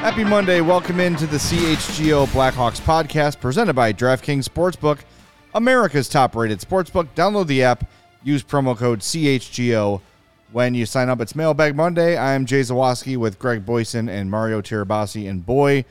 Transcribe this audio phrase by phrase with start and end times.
[0.00, 0.62] Happy Monday.
[0.62, 5.00] Welcome into the CHGO Blackhawks podcast presented by DraftKings Sportsbook,
[5.54, 7.08] America's top rated sportsbook.
[7.14, 7.84] Download the app,
[8.22, 10.00] use promo code CHGO
[10.52, 11.20] when you sign up.
[11.20, 12.16] It's Mailbag Monday.
[12.16, 15.28] I am Jay Zawaski with Greg Boysen and Mario Tirabassi.
[15.28, 15.84] And boy,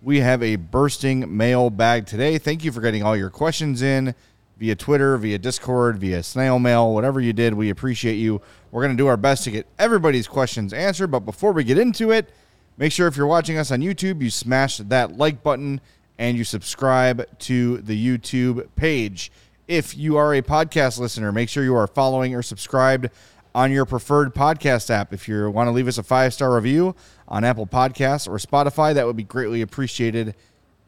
[0.00, 2.38] we have a bursting mailbag today.
[2.38, 4.14] Thank you for getting all your questions in
[4.58, 7.52] via Twitter, via Discord, via snail mail, whatever you did.
[7.52, 8.40] We appreciate you.
[8.70, 11.08] We're going to do our best to get everybody's questions answered.
[11.08, 12.30] But before we get into it,
[12.78, 15.80] Make sure if you're watching us on YouTube, you smash that like button
[16.18, 19.32] and you subscribe to the YouTube page.
[19.66, 23.08] If you are a podcast listener, make sure you are following or subscribed
[23.54, 25.14] on your preferred podcast app.
[25.14, 26.94] If you want to leave us a five star review
[27.26, 30.34] on Apple Podcasts or Spotify, that would be greatly appreciated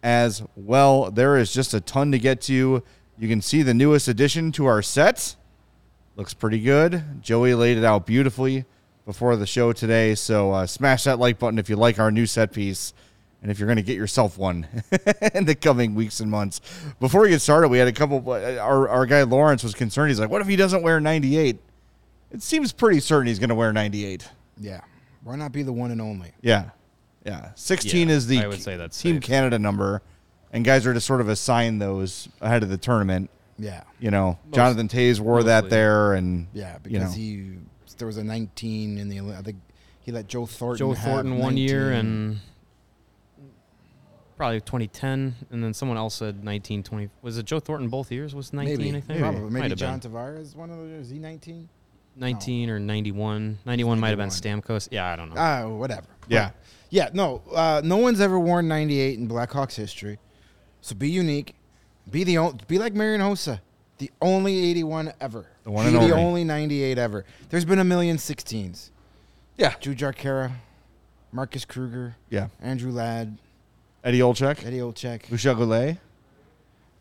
[0.02, 1.10] as well.
[1.10, 2.82] There is just a ton to get to.
[3.18, 5.36] You can see the newest addition to our set.
[6.16, 7.22] Looks pretty good.
[7.22, 8.66] Joey laid it out beautifully
[9.08, 10.14] before the show today.
[10.14, 12.92] So uh, smash that like button if you like our new set piece.
[13.40, 14.66] And if you're going to get yourself one
[15.34, 16.60] in the coming weeks and months.
[17.00, 18.22] Before we get started, we had a couple.
[18.30, 20.10] uh, Our, our guy Lawrence was concerned.
[20.10, 21.56] He's like, what if he doesn't wear 98?
[22.32, 24.28] It seems pretty certain he's going to wear 98.
[24.58, 24.82] Yeah.
[25.24, 26.32] Why not be the one and only?
[26.42, 26.70] Yeah.
[27.24, 27.52] Yeah.
[27.54, 29.22] 16 Yeah, is the I would say that's Team safe.
[29.22, 30.02] Canada number.
[30.52, 33.30] And guys are to sort of assign those ahead of the tournament.
[33.58, 33.84] Yeah.
[34.00, 36.12] You know, Jonathan Toews wore that there.
[36.12, 37.10] And, Yeah, because you know,
[37.54, 37.58] he
[37.98, 39.58] there was a 19 in the I think
[40.00, 41.98] he let Joe Thornton Joe Thornton one year 19.
[42.06, 42.38] and
[44.36, 47.10] probably 2010, and then someone else said 19, 20.
[47.22, 48.34] Was it Joe Thornton both years?
[48.34, 49.20] Was 19, maybe I think?
[49.20, 50.12] probably maybe John been.
[50.12, 51.68] Tavares one of those is he 19?
[52.16, 53.58] 19 or 91.
[53.64, 54.62] 91 might have been 91.
[54.62, 54.88] Stamkos.
[54.90, 55.34] Yeah, I don't know.
[55.38, 56.06] Ah, whatever.
[56.28, 56.50] Yeah.
[56.90, 57.42] Yeah, no.
[57.54, 60.18] Uh, no one's ever worn 98 in Blackhawks history.
[60.80, 61.54] So be unique.
[62.10, 63.60] Be the on- be like Marian Hossa.
[63.98, 65.46] The only 81 ever.
[65.68, 66.24] The one be and the only.
[66.24, 67.26] only 98 ever.
[67.50, 68.88] There's been a million 16s.
[69.58, 69.72] Yeah.
[69.72, 70.52] Jujhar Khaira,
[71.30, 72.48] Marcus Kruger, Yeah.
[72.62, 73.36] Andrew Ladd,
[74.02, 75.30] Eddie Olczyk, Eddie Olczyk.
[75.30, 75.98] Michel Goulet.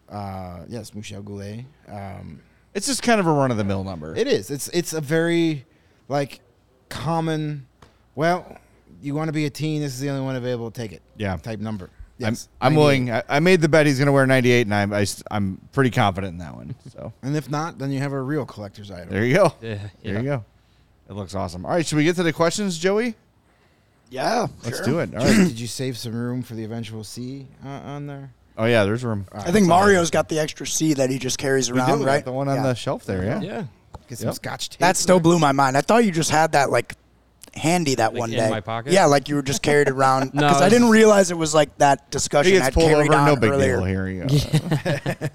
[0.10, 1.64] Uh, yes, Michel Goulet.
[1.88, 2.42] Um,
[2.74, 4.14] It's just kind of a run of the mill number.
[4.14, 4.52] it is.
[4.52, 5.66] It's it's a very
[6.10, 6.42] like
[6.90, 7.68] common.
[8.16, 8.58] Well,
[9.02, 9.82] you want to be a teen.
[9.82, 10.70] This is the only one available.
[10.72, 11.02] To take it.
[11.16, 11.38] Yeah.
[11.38, 11.90] Type number.
[12.20, 13.12] I'm, Yes, I'm willing.
[13.12, 15.92] I, I made the bet he's going to wear 98, and I'm, I, am pretty
[15.92, 16.74] confident in that one.
[16.92, 19.10] So And if not, then you have a real collector's item.
[19.10, 19.54] there you go.
[19.62, 20.18] Yeah, There yeah.
[20.20, 20.46] you go.
[21.10, 21.64] It looks awesome.
[21.66, 23.16] All right, should we get to the questions, Joey?
[24.10, 24.86] Yeah, Let's sure.
[24.86, 25.14] do it.
[25.14, 25.48] All right.
[25.48, 28.32] Did, you save some room for the eventual C uh, on there?
[28.58, 29.28] oh yeah, there's room.
[29.32, 32.00] All I think that's all Mario's got the extra C that he just carries around.
[32.00, 32.26] We got right?
[32.26, 32.64] The one on Yeah.
[32.64, 33.24] the shelf there.
[33.24, 33.42] Yeah.
[33.42, 33.64] Yeah.
[34.08, 34.36] Get some Yep.
[34.36, 34.80] scotch tape.
[34.80, 35.24] That still there.
[35.24, 35.78] blew my mind.
[35.78, 36.96] I thought you just had that like
[37.58, 38.50] handy that Like one in day.
[38.50, 38.94] my pocket?
[38.94, 40.34] Yeah, like you were just carried around.
[40.34, 42.90] No, Because I it's- didn't realize it was like that He discussion gets had pulled
[42.92, 43.20] carried over.
[43.20, 43.78] on No big earlier.
[43.78, 43.86] deal.
[43.86, 44.28] Here you go.
[44.28, 44.48] Just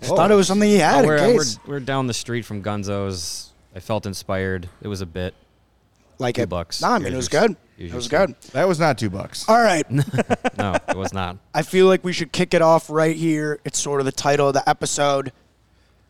[0.03, 1.59] thought it was something he had we're, in we're, case.
[1.67, 3.51] we're down the street from Gunzo's.
[3.75, 4.69] I felt inspired.
[4.83, 5.35] It was a bit.
[6.19, 6.49] like two it.
[6.49, 6.81] bucks.
[6.83, 7.57] No, I mean Here's it was your- good.
[7.77, 8.35] here's It your was good.
[8.53, 9.49] That was not two bucks.
[9.49, 9.85] All right.
[10.59, 11.39] No, it was not.
[11.55, 13.59] I feel like we should kick it off right here.
[13.65, 15.33] It's sort of the title of the episode.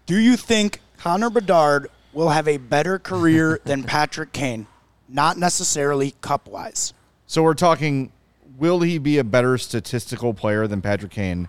[0.05, 4.67] Do you think Connor Bedard will have a better career than Patrick Kane?
[5.13, 6.95] Not necessarily cup wise.
[7.27, 8.13] So we're talking.
[8.59, 11.49] Will he be a better statistical player than Patrick Kane?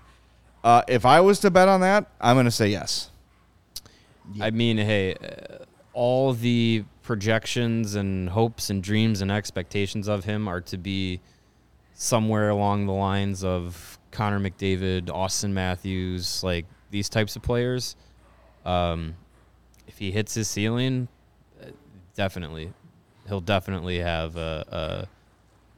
[0.64, 3.10] Uh, if I was to bet on that, I'm going to say yes.
[4.40, 10.48] I mean, hey, uh, all the projections and hopes and dreams and expectations of him
[10.48, 11.20] are to be
[11.94, 17.96] somewhere along the lines of Connor McDavid, Auston Matthews, like these types of players.
[18.66, 19.16] Um,
[19.88, 21.10] if he hits his ceiling,
[21.62, 21.68] uh,
[22.16, 22.72] definitely,
[23.28, 25.08] he'll definitely have a,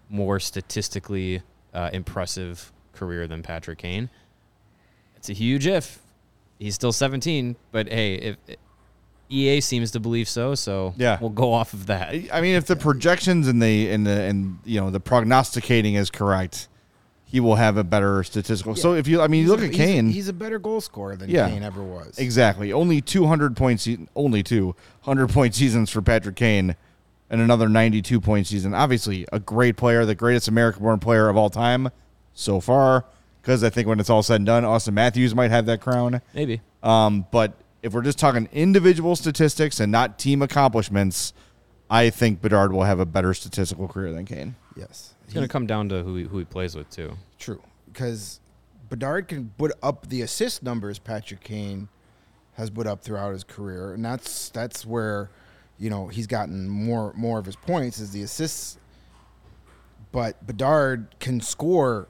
[0.09, 1.42] a more statistically
[1.74, 4.09] uh, impressive career than Patrick Kane.
[5.15, 6.00] It's a huge if.
[6.59, 8.38] He's still 17, but hey, if
[9.30, 11.18] EA seems to believe so, so Yeah.
[11.19, 12.13] we'll go off of that.
[12.31, 16.09] I mean, if the projections and the and the and you know the prognosticating is
[16.12, 16.68] correct,
[17.25, 18.75] he will have a better statistical.
[18.75, 20.09] So if you, I mean, you look a- at he's a- Kane.
[20.09, 21.50] He's, a better goal scorer than Yeah.
[21.50, 22.18] Kane ever was.
[22.19, 22.71] Exactly.
[22.71, 26.75] Only 200 points, se- only 200 point seasons for Patrick Kane
[27.36, 28.74] and another 92 point season.
[28.74, 31.90] Obviously, a great player, the greatest American born player of all time
[32.34, 33.06] so far.
[33.42, 36.22] because I think when it's all said and done, Auston Matthews might have that crown.
[36.34, 36.62] Maybe.
[36.82, 37.54] Um, but
[37.84, 41.34] if we're just talking individual statistics and not team accomplishments,
[41.90, 44.56] I think Bedard will have a better statistical career than Kane.
[44.78, 47.18] Yes, It's going to come down to who he, who he plays with too.
[47.38, 47.62] True,
[47.92, 48.40] because
[48.90, 51.90] Bedard can put up the assist numbers Patrick Kane
[52.54, 55.30] has put up throughout his career, and that's that's where
[55.77, 58.77] you know he's gotten more more of his points is the assists.
[60.12, 62.07] But Bedard can score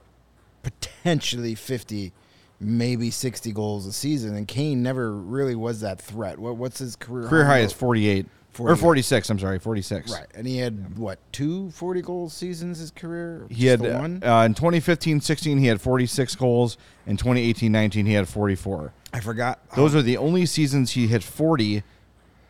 [0.63, 2.13] potentially fifty,
[2.59, 6.38] maybe sixty goals a season, and Kane never really was that threat.
[6.39, 7.65] What what's his career Career high number?
[7.67, 8.25] is 48.
[8.57, 10.13] Or 46, I'm sorry, 46.
[10.13, 13.45] right, and he had what two 40 goal seasons his career?
[13.50, 14.23] He had Just the one.
[14.23, 16.77] uh, in 2015-16 he had 46 goals.
[17.06, 18.94] In 2018-19 he had 44.
[19.11, 19.59] I forgot.
[19.75, 21.83] Those are the only seasons he hit 40.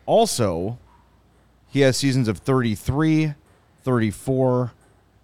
[0.06, 0.78] Also,
[1.76, 3.34] he has seasons of 33,
[3.82, 4.72] 34,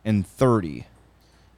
[0.05, 0.85] and 30.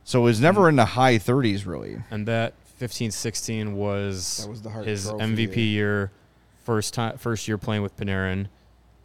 [0.05, 0.69] So it was never hmm.
[0.69, 2.01] in the high 30s, really.
[2.13, 6.13] And that 15-16 was, That was the Hart his Trophy MVP year,
[6.63, 8.47] first time, first year playing with Panarin,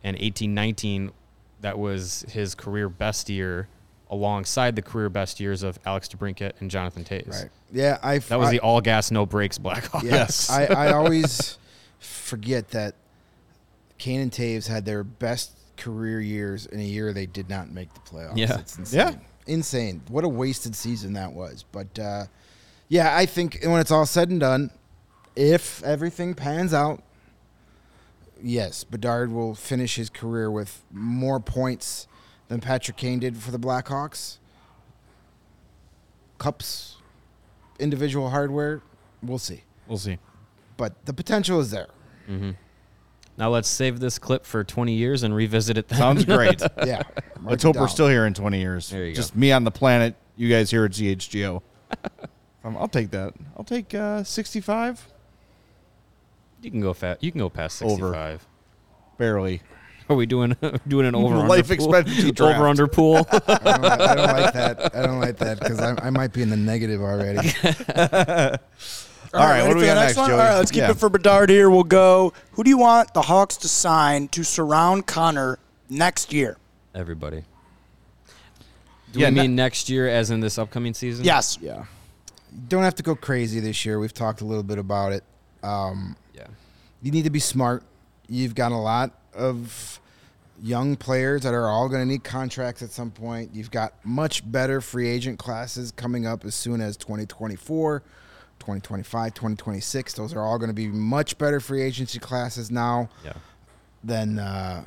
[0.04, 1.10] and 18-19,
[1.62, 3.68] that was his career best year,
[4.12, 7.32] alongside the career best years of Alex DeBrincat and Jonathan Toews.
[7.32, 7.50] Right.
[7.72, 8.20] Yeah, I.
[8.20, 10.04] That was I, the all gas, no breaks Blackhawks.
[10.04, 11.58] Yes, I, I always
[12.00, 12.94] forget that
[13.98, 17.94] Kane and Toews had their best career years in a year they did not make
[17.94, 18.38] the playoffs.
[18.38, 18.60] Yeah.
[18.60, 19.00] it's insane.
[19.00, 19.16] Yeah.
[19.48, 20.02] insane.
[20.08, 21.66] What a wasted season that was.
[21.72, 22.26] But uh,
[22.88, 24.72] yeah, I think when it's all said and done,
[25.36, 27.02] if everything pans out,
[28.42, 32.08] yes, Bedard will finish his career with more points
[32.48, 34.38] than Patrick Kane did for the Blackhawks.
[36.38, 36.98] Cups,
[37.80, 38.82] individual hardware,
[39.22, 39.64] we'll see.
[39.88, 40.18] We'll see.
[40.78, 41.88] But the potential is there.
[43.40, 45.98] Now let's save this clip for 20 years and revisit it then.
[45.98, 46.62] Sounds great.
[46.86, 47.04] Yeah.
[47.42, 48.90] Let's hope we're still here in 20 years.
[48.90, 49.16] There you go.
[49.16, 51.62] Just me on the planet, you guys here at CHGO.
[52.66, 53.34] um, I'll take that.
[53.56, 55.08] I'll take uh, 65.
[56.62, 57.24] You can go fat.
[57.24, 58.08] You can go past Over.
[58.08, 58.46] 65.
[59.18, 59.62] Barely.
[60.10, 60.58] Are we doing
[60.88, 61.96] doing an over Life under pool?
[61.96, 62.58] expectancy draft.
[62.58, 63.26] over under pool?
[63.32, 64.96] I don't, like, I don't like that.
[64.96, 67.48] I don't like that because I, I might be in the negative already.
[69.34, 70.30] All right, ready what do we got next next, one?
[70.30, 70.40] Joey?
[70.40, 70.92] All right, let's keep Yeah.
[70.92, 71.70] it for Bedard here.
[71.70, 72.34] We'll go.
[72.54, 75.60] Who do you want the Hawks to sign to surround Connor
[75.90, 76.58] next year?
[76.96, 77.44] Everybody.
[79.12, 81.26] Do Yeah, we ne- mean next year, as in this upcoming season?
[81.26, 81.58] Yes.
[81.62, 81.86] Yeah.
[82.68, 84.00] don't have to go crazy this year.
[84.00, 85.24] We've talked a little bit about it.
[85.62, 86.48] Um, Yeah.
[87.04, 87.84] you need to be smart.
[88.28, 90.00] You've got a lot of
[90.60, 93.52] young players that are all going to need contracts at some point.
[93.54, 98.02] You've got much better free agent classes coming up as soon as 2024,
[98.78, 100.14] 2025, 2026.
[100.14, 103.34] Those are all going to be much better free agency classes now Yeah.
[104.04, 104.84] than uh,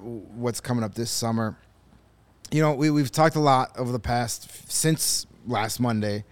[0.00, 1.56] what's coming up this summer.
[2.50, 6.24] You know, we, we've talked a lot over the past since last Monday.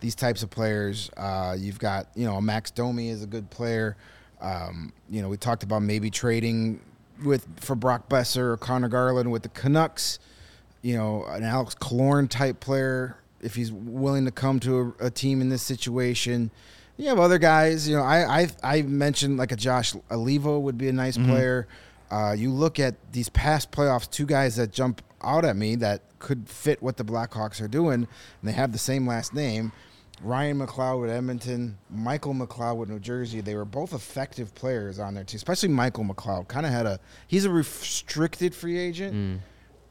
[0.00, 3.96] These types of players, uh, you've got you know Max Domi is a good player.
[4.40, 6.80] Um, you know, we talked about maybe trading
[7.24, 10.18] with for Brock Boeser or Conor Garland with the Canucks.
[10.82, 15.10] You know, an Alex Killorn type player if he's willing to come to a, a
[15.10, 16.50] team in this situation.
[16.96, 17.88] You have other guys.
[17.88, 21.66] You know, I I, I mentioned like a Josh Olivo would be a nice player.
[22.10, 26.02] Uh, you look at these past playoffs, two guys that jump out at me that
[26.20, 28.08] could fit what the Blackhawks are doing, and
[28.42, 29.72] they have the same last name.
[30.22, 33.40] Ryan McLeod with Edmonton, Michael McLeod with New Jersey.
[33.40, 36.46] They were both effective players on their team, especially Michael McLeod.
[36.46, 39.40] Kind of had a he's a restricted free agent,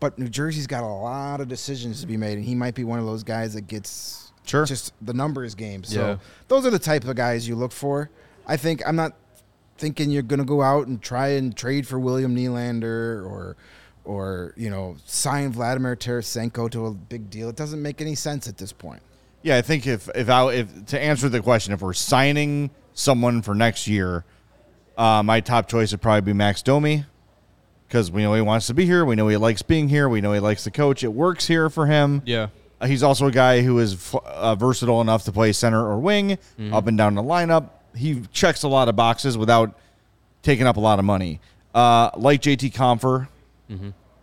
[0.04, 2.84] but New Jersey's got a lot of decisions to be made, and he might be
[2.84, 4.66] one of those guys that gets Sure.
[4.66, 5.86] just the numbers game.
[5.86, 6.18] So Yeah.
[6.50, 8.10] those are the type of guys you look for.
[8.46, 9.14] I think I'm not
[9.78, 13.56] thinking you're going to go out and try and trade for William Nylander or
[14.04, 17.48] or you know sign Vladimir Tarasenko to a big deal.
[17.48, 19.02] It doesn't make any sense at this point.
[19.42, 23.42] Yeah, I think if if I if to answer the question, if we're signing someone
[23.42, 24.26] for next year,
[24.98, 27.06] uh, my top choice would probably be Max Domi
[27.94, 29.06] because we know he wants to be here.
[29.06, 30.10] We know he likes being here.
[30.10, 31.04] We know he likes the coach.
[31.04, 32.24] It works here for him.
[32.26, 32.48] Yeah.
[32.82, 36.00] Uh, he's also a guy who is f- uh, versatile enough to play center or
[36.00, 36.40] wing,
[36.72, 37.70] up and down the lineup.
[37.96, 39.78] He checks a lot of boxes without
[40.42, 41.40] taking up a lot of money.
[41.76, 43.28] Uh, like JT Compher,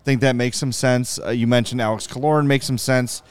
[0.04, 1.20] think that makes some sense.
[1.24, 3.22] Uh, you mentioned Alex Killorn makes some sense,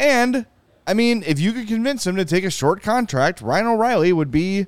[0.00, 0.46] and
[0.84, 4.32] I mean, if you could convince him to take a short contract, Ryan O'Reilly would
[4.32, 4.66] be.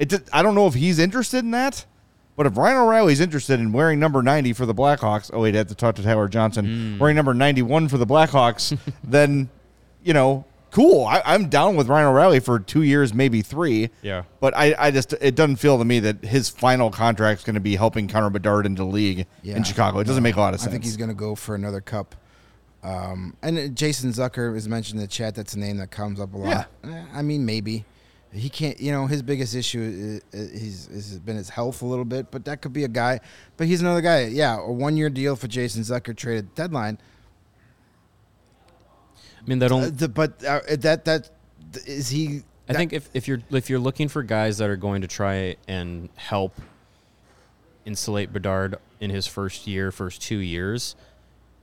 [0.00, 0.08] It.
[0.08, 1.86] d- I don't know if he's interested in that,
[2.36, 5.58] but if Ryan O'Reilly's interested in wearing number ninety for the Blackhawks, oh wait, I
[5.58, 6.98] have to talk to Tyler Johnson.
[6.98, 9.50] Wearing number ninety-one for the Blackhawks, then
[10.02, 11.04] you know, cool.
[11.06, 13.90] I, I'm down with Ryan O'Reilly for two years, maybe three.
[14.02, 14.22] Yeah.
[14.40, 17.60] But I, I just it doesn't feel to me that his final contract's going to
[17.60, 19.98] be helping Connor Bedard into the league in Chicago.
[20.00, 20.68] It doesn't make a lot of sense.
[20.68, 22.14] I think he's going to go for another cup
[22.82, 25.34] Um, and Jason Zucker is mentioned in the chat.
[25.36, 26.66] That's a name that comes up a lot.
[26.82, 27.84] Eh, I mean, maybe
[28.32, 28.80] he can't.
[28.80, 32.44] You know, his biggest issue is, is, has been his health a little bit, but
[32.46, 33.20] that could be a guy.
[33.56, 34.26] But he's another guy.
[34.26, 36.98] Yeah, a one-year deal for Jason Zucker traded deadline.
[39.44, 39.98] I mean, that Uh, don't.
[39.98, 41.30] the, but uh, that that
[41.86, 42.38] is he.
[42.68, 45.08] I that- think if, if you're if you're looking for guys that are going to
[45.08, 46.54] try and help
[47.84, 50.94] insulate Bedard in his first year, first two years,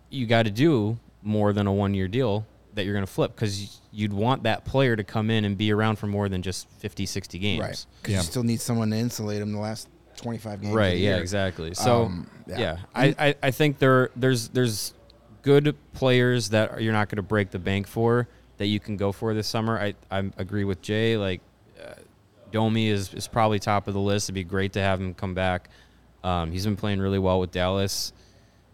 [0.09, 2.45] you got to do more than a one year deal
[2.75, 5.71] that you're going to flip because you'd want that player to come in and be
[5.73, 7.61] around for more than just 50, 60 games.
[7.61, 8.17] right because Yeah.
[8.19, 10.71] you still need someone to insulate him the last twenty-five games.
[10.71, 10.91] of Right.
[10.91, 11.09] the Yeah.
[11.15, 11.21] year.
[11.21, 11.73] Exactly.
[11.73, 12.59] So Um, yeah.
[12.59, 14.93] yeah, I, I, I think there there's there's
[15.41, 19.11] good players that you're not going to break the bank for that you can go
[19.13, 19.79] for this summer.
[19.79, 21.15] I I agree with Jay.
[21.17, 21.41] Like
[21.81, 21.93] uh,
[22.51, 24.25] Domi is is probably top of the list.
[24.25, 25.69] It'd be great to have him come back.
[26.23, 28.11] Um, he's been playing really well with Dallas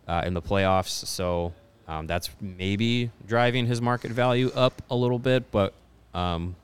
[0.07, 1.53] uh, in the playoffs, so
[1.87, 5.51] um, that's maybe driving his market value up a little bit.
[5.51, 5.73] But
[6.13, 6.55] um,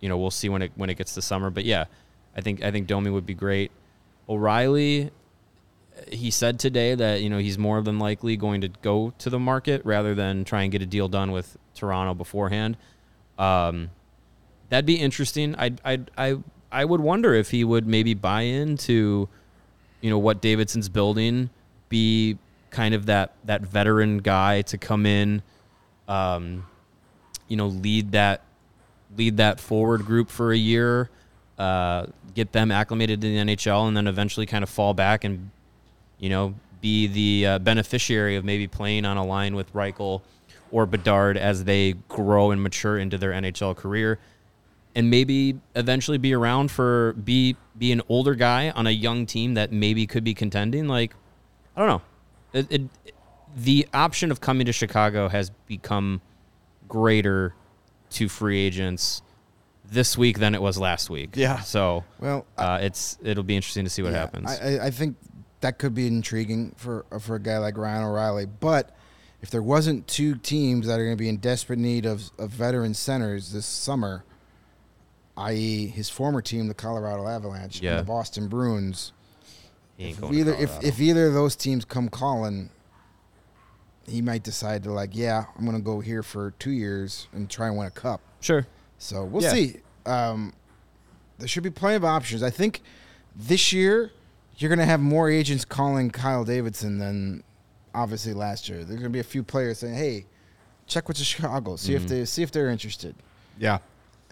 [0.00, 1.50] you know, we'll see when it when it gets to summer.
[1.50, 1.84] But yeah,
[2.36, 3.70] I think I think Domi would be great.
[4.28, 5.10] O'Reilly,
[6.08, 9.38] he said today that you know he's more than likely going to go to the
[9.38, 12.76] market rather than try and get a deal done with Toronto beforehand.
[13.38, 13.90] Um,
[14.68, 15.54] that'd be interesting.
[15.56, 16.36] I I I
[16.70, 19.28] I would wonder if he would maybe buy into
[20.00, 21.50] you know what Davidson's building,
[21.88, 22.38] be
[22.70, 25.42] kind of that that veteran guy to come in,
[26.08, 26.66] um,
[27.48, 28.42] you know, lead that
[29.16, 31.10] lead that forward group for a year,
[31.58, 35.50] uh, get them acclimated to the NHL, and then eventually kind of fall back and
[36.18, 40.22] you know be the uh, beneficiary of maybe playing on a line with Reichel
[40.70, 44.18] or Bedard as they grow and mature into their NHL career
[44.94, 49.54] and maybe eventually be around for be be an older guy on a young team
[49.54, 50.88] that maybe could be contending.
[50.88, 51.14] Like,
[51.76, 52.02] I don't know.
[52.52, 52.82] It, it,
[53.56, 56.20] the option of coming to Chicago has become
[56.88, 57.54] greater
[58.10, 59.22] to free agents
[59.84, 61.30] this week than it was last week.
[61.34, 61.60] Yeah.
[61.60, 64.50] So, Well, uh, it's it'll be interesting to see what Yeah, happens.
[64.50, 65.16] I, I- I think
[65.60, 68.46] that could be intriguing for for a guy like Ryan O'Reilly.
[68.46, 68.96] But
[69.42, 72.50] if there wasn't two teams that are going to be in desperate need of, of
[72.50, 74.24] veteran centers this summer,
[75.36, 77.90] i.e., his former team, the Colorado Avalanche, Yeah.
[77.92, 79.19] and the Boston Bruins, He ain't
[80.00, 82.70] if either if, if either of those teams come calling,
[84.06, 87.48] he might decide to like, yeah, I'm going to go here for two years and
[87.48, 88.20] try and win a cup.
[88.40, 88.66] sure.
[88.98, 89.52] So we'll Yeah.
[89.52, 89.76] see.
[90.04, 90.52] Um,
[91.38, 92.42] there should be plenty of options.
[92.42, 92.82] I think
[93.34, 94.10] this year
[94.58, 97.42] you're going to have more agents calling Kyle Davidson than
[97.94, 98.78] obviously last year.
[98.78, 100.26] There's going to be a few players saying, "Hey,
[100.86, 101.76] check with the Chicago.
[101.76, 102.02] See Mm-hmm.
[102.04, 103.14] if they see if they're interested."
[103.58, 103.78] Yeah.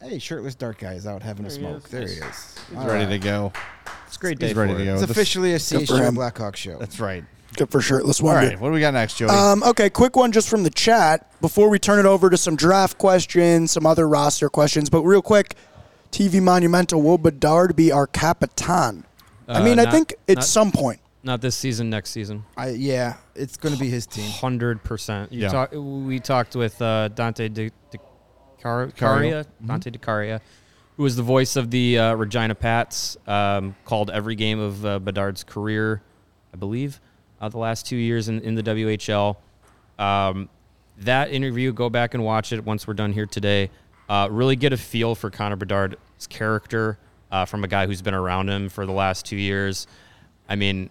[0.03, 1.85] Hey, shirtless dark guy is out having a There he smoke.
[1.87, 1.91] is.
[1.91, 2.59] There he is.
[2.69, 3.11] He's All ready right.
[3.13, 3.53] to go.
[4.09, 4.87] It's a great He's day ready for to it.
[4.87, 4.93] go.
[4.95, 6.15] It's This- officially a for CHGO him.
[6.17, 6.77] Blackhawk show.
[6.79, 7.25] That's right.
[7.57, 8.49] Good for shirtless All wonder.
[8.49, 8.61] right.
[8.61, 9.31] What do we got next, Joey?
[9.31, 12.57] Um, okay, quick one just from the chat before we turn it over to some
[12.57, 14.91] draft questions, some other roster questions.
[14.91, 15.55] But real quick,
[16.13, 19.05] TV Monumental, will Bedard be our Capitan?
[19.49, 21.01] I Uh, mean, I not- think at not- some point.
[21.25, 22.45] Not this season, next season.
[22.57, 24.31] I yeah, it's going to be his team.
[24.31, 25.33] Hundred percent.
[25.33, 25.49] You Yeah.
[25.49, 25.71] talk.
[25.75, 27.99] We talked with uh, Dante De, De
[28.63, 28.97] Car- Cario.
[28.97, 30.41] Caria, Dante DeCaria,
[30.99, 33.17] who was the voice of the uh, Regina Pats.
[33.27, 36.03] Um, called every game of uh, Bedard's career,
[36.53, 37.01] I believe,
[37.41, 39.37] uh, the last two years in, in the WHL.
[39.97, 40.49] Um,
[40.99, 43.71] that interview, go back and watch it once we're done here today.
[44.09, 46.99] Uh, really get a feel for Connor Bedard's character
[47.31, 49.87] uh, from a guy who's been around him for the last two years.
[50.49, 50.91] I mean,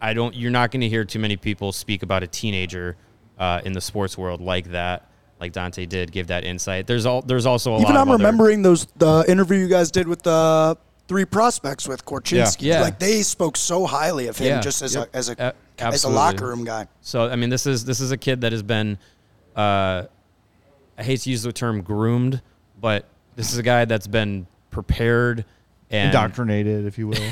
[0.00, 0.34] I don't.
[0.34, 2.96] You're not going to hear too many people speak about a teenager
[3.38, 5.10] uh, in the sports world like that,
[5.40, 6.12] like Dante did.
[6.12, 6.86] Give that insight.
[6.86, 7.22] There's all.
[7.22, 7.80] There's also a.
[7.80, 10.76] Even of I'm other- remembering those the interview you guys did with the
[11.06, 12.62] three prospects with Korchinski.
[12.62, 12.74] Yeah.
[12.76, 12.80] Yeah.
[12.82, 14.60] Like they spoke so highly of him Yeah.
[14.60, 15.10] just as Yep.
[15.12, 16.86] a as a A- as a locker room guy.
[17.02, 18.96] So I mean, this is this is a kid that has been,
[19.56, 20.04] uh,
[20.96, 22.40] I hate to use the term groomed,
[22.80, 25.44] but this is a guy that's been prepared
[25.90, 27.30] and Indoctrinated, if you will.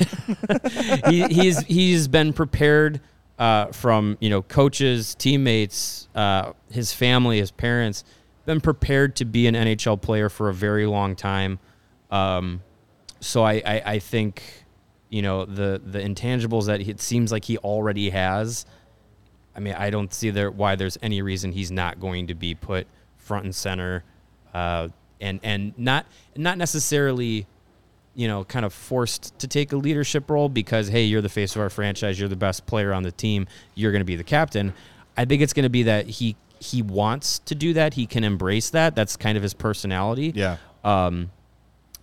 [1.08, 3.00] he, he's he's been prepared
[3.38, 8.04] uh, from you know coaches, teammates, uh, his family, his parents,
[8.44, 11.58] been prepared to be an NHL player for a very long time.
[12.10, 12.62] Um,
[13.20, 14.42] so I, I, I think
[15.08, 18.66] you know the the intangibles that it seems like he already has.
[19.54, 22.54] I mean, I don't see there why there's any reason he's not going to be
[22.54, 22.86] put
[23.18, 24.04] front and center,
[24.54, 24.88] uh,
[25.20, 27.46] and and not not necessarily
[28.14, 31.56] you know, kind of forced to take a leadership role because, hey, you're the face
[31.56, 34.24] of our franchise, you're the best player on the team, you're going to be the
[34.24, 34.74] captain.
[35.16, 38.22] I think it's going to be that he he wants to do that, he can
[38.22, 38.94] embrace that.
[38.94, 40.32] That's kind of his personality.
[40.34, 40.58] yeah.
[40.84, 41.30] Um,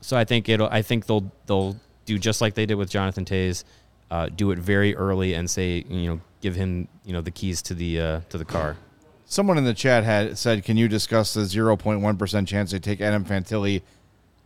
[0.02, 0.68] so I think it'll.
[0.70, 1.76] I think they'll they'll
[2.06, 3.64] do just like they did with Jonathan Toews,
[4.12, 7.62] uh, do it very early and say, you know, give him you know the keys
[7.64, 8.78] to the uh, to the car.
[9.26, 13.02] Someone in the chat had said, "Can you discuss the 0.1 percent chance they take
[13.02, 13.82] Adam Fantilli?"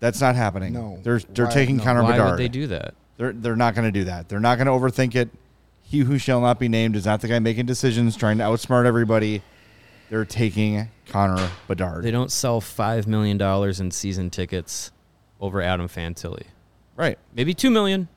[0.04, 0.74] That's not happening.
[0.74, 1.00] No.
[1.02, 1.84] they're they're Why- taking no.
[1.84, 2.32] Connor Why Bedard.
[2.32, 2.94] would they do that?
[3.16, 4.28] They're they're not going to do that.
[4.28, 5.30] They're not going to overthink it.
[5.82, 8.86] He who shall not be named is not the guy making decisions, trying to outsmart
[8.86, 9.42] everybody.
[10.10, 12.04] They're taking Connor Bedard.
[12.04, 14.92] They don't sell five million dollars in season tickets
[15.40, 16.44] over Adam Fantilli.
[16.98, 17.18] right.
[17.34, 18.10] Maybe two million.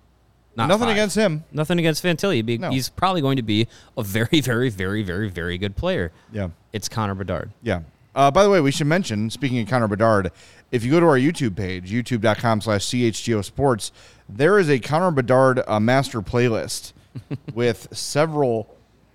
[0.56, 0.96] Not Nothing five.
[0.96, 1.44] against him.
[1.52, 2.44] Nothing against Fantilli.
[2.44, 2.70] Be- No.
[2.70, 6.10] He's probably going to be a very, very, very, very, very good player.
[6.32, 6.48] Yeah.
[6.72, 7.50] It's Connor Bedard.
[7.62, 7.82] Yeah.
[8.14, 10.32] Uh, by the way, we should mention, speaking of Connor Bedard,
[10.70, 13.92] if you go to our YouTube page, youtube.com slash CHGO Sports,
[14.28, 16.92] there is a Connor Bedard uh, master playlist
[17.54, 18.74] with several,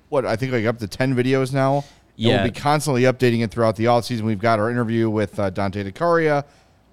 [0.09, 1.83] what, I think like up to 10 videos now.
[2.17, 4.21] And We'll be constantly updating it throughout the offseason.
[4.21, 6.45] We've got our interview with uh, Dante DeCaria.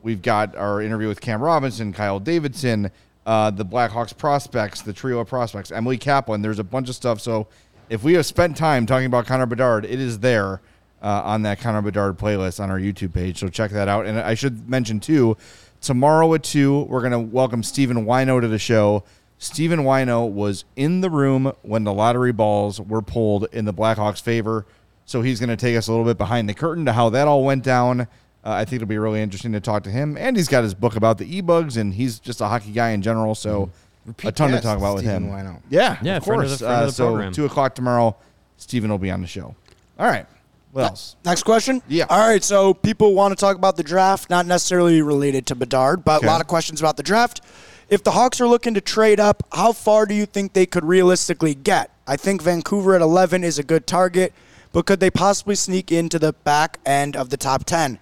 [0.03, 2.91] We've got our interview with Cam Robinson, Kyle Davidson,
[3.27, 6.41] uh, the Blackhawks prospects, the trio of prospects, Emily Kaplan.
[6.41, 7.21] There's a bunch of stuff.
[7.21, 7.49] So
[7.91, 10.61] if we have spent time talking about Connor Bedard, it is there
[11.02, 13.38] uh, on that Connor Bedard playlist on our YouTube page.
[13.38, 14.07] So check that out.
[14.07, 15.37] And I should mention, too,
[15.81, 19.05] tomorrow at 2, we're going to welcome Stephen Whyno to the show.
[19.38, 24.21] Stephen Whyno was in the room when the lottery balls were pulled in the Blackhawks'
[24.21, 24.67] favor.
[25.07, 27.28] So he's going to take us a little bit behind the curtain to how that
[27.28, 28.02] all went down.
[28.02, 28.07] Uh,
[28.45, 30.17] I think it'll be really interesting to talk to him.
[30.19, 33.02] And he's got his book about the e-bugs, and he's just a hockey guy in
[33.02, 33.35] general.
[33.35, 33.71] So
[34.07, 35.31] Repeat a ton to talk about with Stephen him.
[35.33, 35.62] Whyno.
[35.71, 36.59] Yeah, Yeah, of friend of course.
[36.61, 37.33] the- friend of Uh, the so program.
[37.33, 38.17] two o'clock tomorrow,
[38.57, 39.55] Stephen will be on the show.
[39.99, 40.26] All right.
[40.73, 41.17] What else?
[41.25, 41.83] Next question.
[41.89, 42.07] Yeah.
[42.11, 42.43] All right.
[42.45, 46.27] So people want to talk about the draft, not necessarily related to Bedard, but Okay.
[46.27, 47.41] a lot of questions about the draft.
[47.89, 50.85] If the Hawks are looking to trade up, how far do you think they could
[50.85, 51.91] realistically get?
[52.07, 54.35] I think Vancouver at 11 is a good target,
[54.73, 57.99] but could they possibly sneak into the back end of the top 10?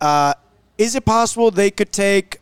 [0.00, 0.34] Uh,
[0.78, 2.38] is it possible they could take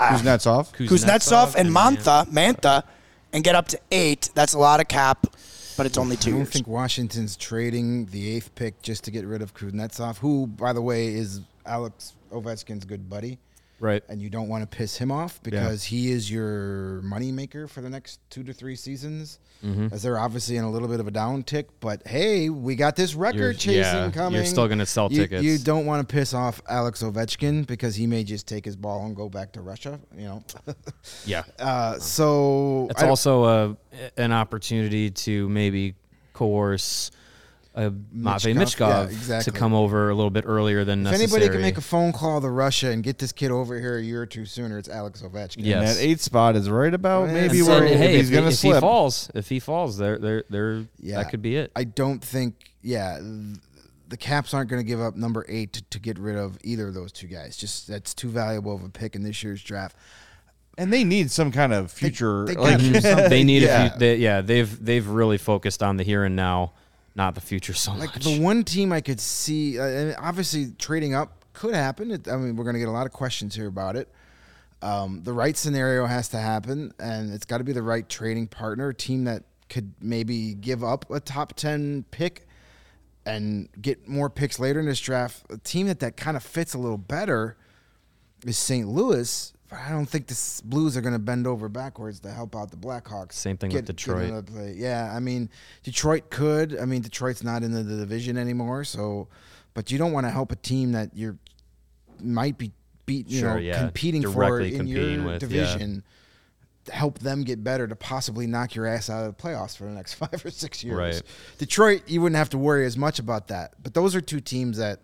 [0.00, 0.72] Kuznetsov.
[0.88, 2.84] Kuznetsov and Mantha, Mantha,
[3.32, 4.30] and get up to eight?
[4.34, 5.26] That's a lot of cap,
[5.78, 6.30] but it's only two.
[6.30, 6.50] I don't years.
[6.50, 10.82] think Washington's trading the eighth pick just to get rid of Kuznetsov, who, by the
[10.82, 13.38] way, is Alex Ovechkin's good buddy.
[13.80, 14.02] Right.
[14.08, 17.88] And you don't want to piss him off because he is your moneymaker for the
[17.88, 19.38] next two to three seasons.
[19.64, 19.88] Mm-hmm.
[19.92, 23.12] As they're obviously in a little bit of a downtick, but hey, we got this
[23.14, 25.42] You're- record chasing yeah, you're still gonna sell You- tickets.
[25.44, 29.04] You don't want to piss off Alex Ovechkin because he may just take his ball
[29.06, 29.98] and go back to Russia.
[30.16, 30.44] You know,
[31.26, 31.42] Yeah.
[31.58, 33.76] uh, so It's also a
[34.16, 35.94] an opportunity to maybe
[36.32, 37.10] coerce
[37.78, 39.52] uh, Matvey Michkov, Michkov yeah, exactly.
[39.52, 41.42] to come over a little bit earlier than If necessary.
[41.42, 44.02] anybody can make a phone call to Russia and get this kid over here a
[44.02, 45.64] year or two sooner, it's Alex Ovechkin.
[45.64, 45.78] Yeah.
[45.78, 48.44] And that eight spot is right about Yeah, maybe and where then, hey, he's going
[48.44, 48.72] to slip.
[48.72, 51.18] if he falls, if he falls, there, there, there, Yeah.
[51.22, 51.70] that could be it.
[51.76, 53.58] I don't think, yeah, th-
[54.08, 56.88] the Caps aren't going to give up number eight to, to get rid of either
[56.88, 57.56] of those two guys.
[57.56, 59.94] Just that's too valuable of a pick in this year's draft.
[60.78, 62.44] and they need some kind of future.
[62.46, 63.28] they like, gotta do something.
[63.30, 63.84] they need Yeah.
[63.84, 63.98] a few.
[63.98, 66.72] They, yeah, they've they've really focused on the here and now,
[67.18, 68.24] not the future so Like much.
[68.24, 72.12] the one team I could see, uh, obviously trading up could happen.
[72.12, 74.08] It, I mean, we're going to get a lot of questions here about it.
[74.80, 78.46] Um, the right scenario has to happen, and it's got to be the right trading
[78.46, 82.46] partner, a team that could maybe give up a top ten pick
[83.26, 85.42] and get more picks later in this draft.
[85.50, 87.56] A team that that kind of fits a little better
[88.46, 88.86] is St.
[88.88, 89.52] Louis.
[89.68, 92.70] But I don't think the Blues are going to bend over backwards to help out
[92.70, 93.32] the Blackhawks.
[93.34, 94.48] Same thing with Detroit.
[94.74, 95.50] Yeah, I mean
[95.82, 96.78] Detroit could.
[96.78, 99.28] I mean Detroit's not in the, the division anymore, so
[99.74, 101.36] but you don't want to help a team that you're
[102.20, 102.72] might be
[103.06, 103.78] beat, you Sure, know, yeah.
[103.78, 105.38] competing for in competing your with, yeah.
[105.38, 106.04] division.
[106.84, 109.84] To help them get better to possibly knock your ass out of the playoffs for
[109.84, 110.96] the next five or six years.
[110.96, 111.22] Right.
[111.58, 113.74] Detroit, you wouldn't have to worry as much about that.
[113.82, 115.00] But those are two teams that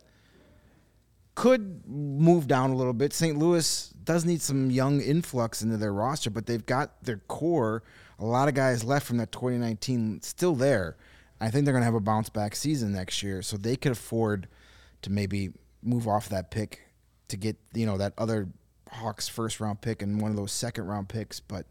[1.35, 3.13] could move down a little bit.
[3.13, 3.39] St.
[3.39, 7.83] Louis does need some young influx into their roster, but they've got their core.
[8.19, 10.97] A lot of guys left from that 2019 still there.
[11.41, 13.93] I think they're going to have a bounce back season next year, so they could
[13.93, 14.49] afford
[15.03, 15.51] to maybe
[15.83, 16.81] move off that pick
[17.29, 18.49] to get you know that other
[18.91, 21.41] Hawks first round pick and one of those second round picks.
[21.41, 21.67] But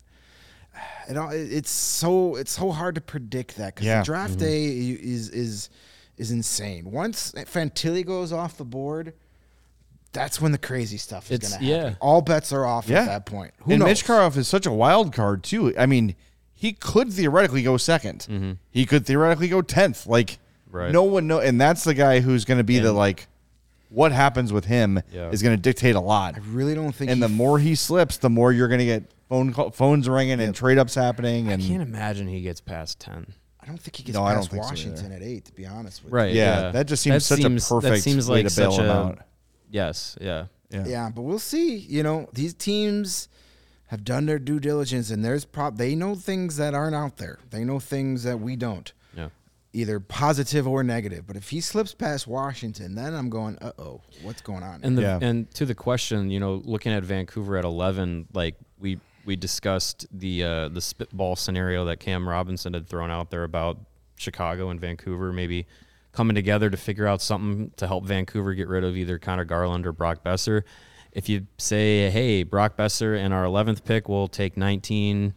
[1.09, 3.99] it all, it's so it's so hard to predict that because Yeah.
[3.99, 4.41] the draft mm-hmm.
[4.41, 5.69] day is is
[6.17, 6.91] is insane.
[6.91, 9.13] Once Fantilli goes off the board,
[10.13, 11.67] that's when the crazy stuff is going to happen.
[11.67, 11.95] yeah.
[11.99, 13.01] All bets are off Yeah.
[13.01, 13.53] at that point.
[13.63, 14.01] Who and knows?
[14.01, 15.77] Michkov is such a wild card too.
[15.77, 16.15] I mean,
[16.53, 18.51] he could theoretically go 2nd mm-hmm.
[18.71, 20.05] He could theoretically go tenth.
[20.07, 20.39] Like
[20.71, 20.91] Right.
[20.91, 23.27] no one know, and that's the guy who's going to be the like.
[23.89, 25.29] What happens with him Yeah.
[25.29, 26.33] is going to dictate a lot.
[26.35, 27.11] I really don't think.
[27.11, 30.39] And the more he slips, the more you're going to get phone call, phones ringing
[30.39, 31.49] and trade ups happening.
[31.51, 33.27] And I can't imagine he gets past ten.
[33.61, 35.45] I don't think he gets No, I don't past think so Washington at eight.
[35.45, 36.17] To be honest with you.
[36.17, 36.33] Right.
[36.33, 38.81] yeah, that just seems such seems- a that perfect seems way like to bail such
[38.83, 39.19] him a- out.
[39.73, 40.17] Yes.
[40.21, 40.45] Yeah.
[40.69, 40.85] Yeah.
[40.87, 41.75] Yeah, but we'll see.
[41.77, 43.27] You know, these teams
[43.87, 45.75] have done their due diligence, and there's prop.
[45.77, 47.39] They know things that aren't out there.
[47.49, 48.91] They know things that we don't.
[49.15, 49.29] Yeah.
[49.73, 51.25] either positive or negative.
[51.27, 54.79] But if he slips past Washington, then I'm going, uh oh, what's going on?
[54.83, 55.19] And the Yeah.
[55.21, 60.05] and to the question, you know, looking at Vancouver at eleven, like we we discussed
[60.11, 63.77] the uh, the spitball scenario that Cam Robinson had thrown out there about
[64.15, 65.65] Chicago and Vancouver maybe
[66.13, 69.85] coming together to figure out something to help Vancouver get rid of either Conor Garland
[69.85, 70.63] or Brock Boeser.
[71.11, 75.33] If you say, hey, Brock Boeser and our eleventh pick will take nineteen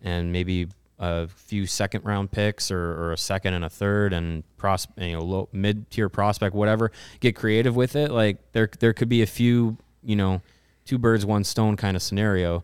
[0.00, 4.44] and maybe a few second round picks or, or a second and a third and
[4.56, 9.08] pros, you know mid tier prospect whatever get creative with it like there there could
[9.08, 10.40] be a few you know
[10.84, 12.62] two birds one stone kind of scenario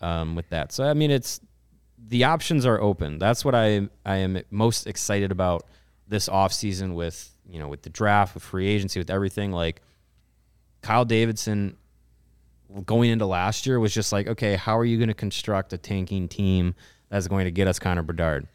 [0.00, 1.40] um, with that so I mean it's
[2.08, 5.64] the options are open that's what I I am most excited about
[6.08, 9.82] this offseason with you know with the draft with free agency with everything like
[10.82, 11.76] Kyle Davidson
[12.84, 15.78] going into last year was just like, okay, how are you going to construct a
[15.78, 16.74] tanking team
[17.08, 18.46] that's going to get us Connor Bedard?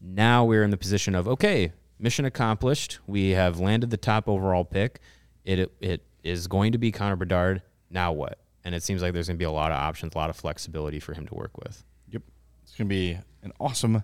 [0.00, 2.98] Now we're in the position of, okay, mission accomplished.
[3.06, 5.00] We have landed the top overall pick.
[5.44, 7.62] It it is going to be Connor Bedard.
[7.90, 8.38] Now what?
[8.64, 10.36] And it seems like there's going to be a lot of options, a lot of
[10.36, 11.84] flexibility for him to work with.
[12.10, 12.22] Yep.
[12.64, 14.02] It's going to be an awesome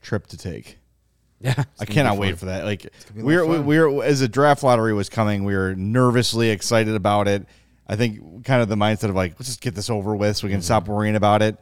[0.00, 0.78] trip to take.
[1.40, 2.64] Yeah, I cannot wait for that.
[2.64, 2.82] Like
[3.14, 3.66] be a we're lot of fun.
[3.66, 7.46] we're as the draft lottery was coming, we were nervously excited about it.
[7.88, 10.46] I think kind of the mindset of like let's just get this over with so
[10.46, 11.56] we can stop worrying about it.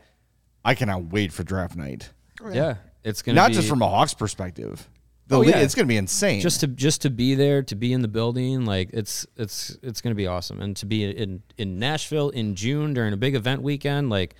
[0.64, 2.11] I cannot wait for draft night.
[2.53, 4.88] Yeah, it's going to Not be, just from a Hawks perspective.
[5.29, 5.59] The Oh, le- yeah.
[5.59, 6.41] it's going to be insane.
[6.41, 10.01] just to just to be there, to be in the building, like it's it's it's
[10.01, 13.62] gonna be awesome, and to be in in Nashville in June during a big event
[13.62, 14.35] weekend, like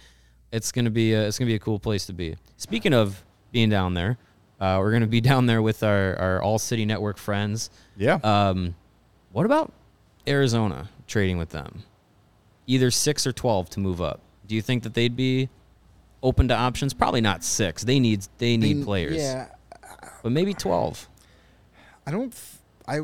[0.51, 2.37] it's gonna be a, it's gonna be a cool place to be.
[2.57, 3.23] Speaking of
[3.53, 4.19] being down there,
[4.61, 7.71] uh, we're gonna be down there with our our All City Network friends.
[7.97, 8.15] yeah.
[8.23, 8.75] Um,
[9.33, 9.73] what about
[10.27, 11.83] Arizona trading with them?
[12.67, 14.21] Either six or twelve to move up.
[14.47, 15.49] Do you think that they'd be
[16.23, 16.95] open to options?
[16.95, 17.85] Probably not six.
[17.85, 19.49] They need they need mean, players, Yeah,
[20.23, 21.09] but maybe twelve.
[22.07, 22.33] I don't.
[22.33, 23.01] f- I.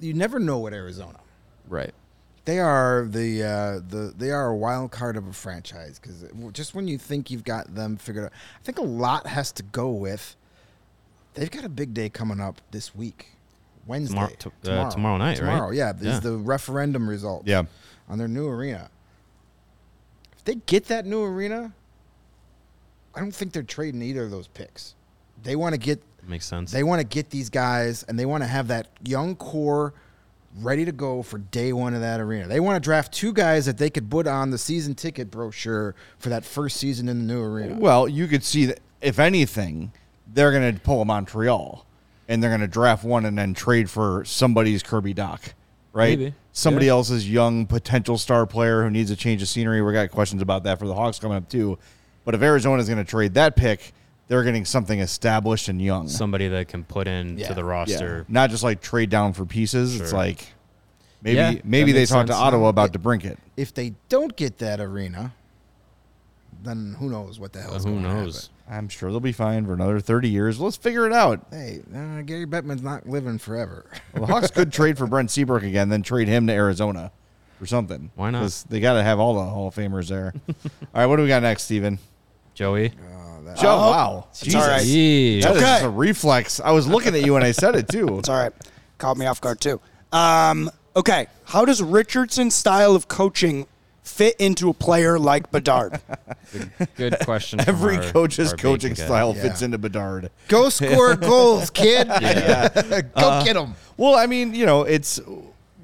[0.00, 1.18] You never know with Arizona.
[1.68, 1.92] Right.
[2.44, 6.74] They are the uh, the they are a wild card of a franchise because just
[6.74, 9.90] when you think you've got them figured out, I think a lot has to go
[9.90, 10.36] with.
[11.32, 13.28] They've got a big day coming up this week,
[13.86, 15.50] Wednesday, Tomorrow- to- uh, tomorrow night, right?
[15.52, 16.14] Tomorrow, yeah, this Yeah.
[16.14, 17.46] is the referendum result.
[17.46, 17.62] Yeah.
[18.06, 18.90] on their new arena.
[20.36, 21.72] If they get that new arena,
[23.14, 24.94] I don't think they're trading either of those picks.
[25.42, 26.70] They want to get Makes sense.
[26.70, 29.94] they want to get these guys and they want to have that young core
[30.60, 32.46] ready to go for day one of that arena.
[32.46, 35.94] They want to draft two guys that they could put on the season ticket brochure
[36.18, 37.74] for that first season in the new arena.
[37.76, 39.92] Well, you could see that if anything,
[40.32, 41.84] they're going to pull a Montreal,
[42.28, 45.40] and they're going to draft one and then trade for somebody's Kirby Dach,
[45.92, 46.18] right?
[46.18, 46.34] Maybe.
[46.52, 46.92] Somebody Yeah.
[46.92, 49.82] else's young potential star player who needs a change of scenery.
[49.82, 51.78] We got questions about that for the Hawks coming up too.
[52.24, 53.92] But if Arizona's going to trade that pick,
[54.28, 56.08] they're getting something established and young.
[56.08, 57.48] somebody that can put in Yeah.
[57.48, 57.66] to the Yeah.
[57.70, 58.24] roster.
[58.28, 60.00] Not just like trade down for pieces.
[60.00, 60.18] It's Sure.
[60.18, 60.46] like
[61.22, 62.42] maybe Yeah, maybe that they makes talked to sense.
[62.42, 63.36] Ottawa about It- DeBrincat.
[63.56, 65.32] If they don't get that arena,
[66.62, 68.48] then who knows what the hell is who going knows?
[68.70, 70.58] I'm sure they'll be fine for another 30 years.
[70.58, 71.46] Let's figure it out.
[71.50, 73.84] Hey, uh, Gary Bettman's not living forever.
[74.14, 77.12] Well, the Hawks could trade for Brent Seabrook again, then trade him to Arizona
[77.58, 78.10] for something.
[78.14, 78.40] Why not?
[78.40, 80.32] 'Cause They got to have all the Hall of Famers there.
[80.48, 80.54] all
[80.94, 81.98] right, what do we got next, Steven?
[82.54, 82.92] Joey.
[83.60, 84.28] Joe, wow.
[84.40, 84.82] It's all right.
[84.82, 85.42] Yeesh.
[85.42, 85.60] That is Okay.
[85.60, 86.60] just a reflex.
[86.60, 88.18] I was looking at you when I said it, too.
[88.18, 88.52] It's all right.
[88.98, 89.80] Caught me off guard too.
[90.12, 93.66] Um, okay, how does Richardson's style of coaching
[94.02, 96.00] fit into a player like Bedard?
[96.96, 97.60] Good question.
[97.66, 99.42] Every our- coach's our coaching style Yeah.
[99.42, 100.30] fits into Bedard.
[100.48, 102.06] Go score goals, kid.
[102.08, 102.14] Go
[103.16, 103.74] Uh, get them.
[103.96, 105.20] Well, I mean, you know, it's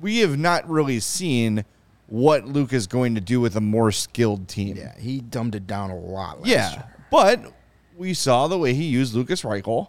[0.01, 1.65] we have not really seen
[2.07, 4.77] what Luke is going to do with a more skilled team.
[4.77, 6.41] Yeah, he dumbed it down a lot.
[6.41, 6.85] Last Yeah, year.
[7.11, 7.53] But
[7.97, 9.89] we saw the way he used Lukas Reichel,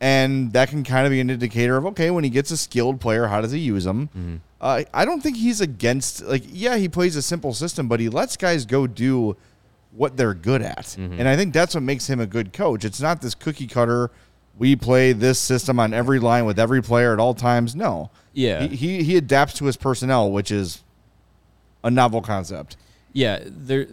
[0.00, 3.00] and that can kind of be an indicator of okay, when he gets a skilled
[3.00, 4.40] player, how does he use them?
[4.60, 8.08] Uh, I don't think he's against like yeah, he plays a simple system, but he
[8.08, 9.36] lets guys go do
[9.92, 12.84] what they're good at, and I think that's what makes him a good coach.
[12.84, 14.10] It's not this cookie cutter.
[14.58, 17.76] We play this system on every line with every player at all times.
[17.76, 18.62] No, Yeah.
[18.62, 20.82] he he, he adapts to his personnel, which is
[21.84, 22.76] a novel concept.
[23.12, 23.86] Yeah, there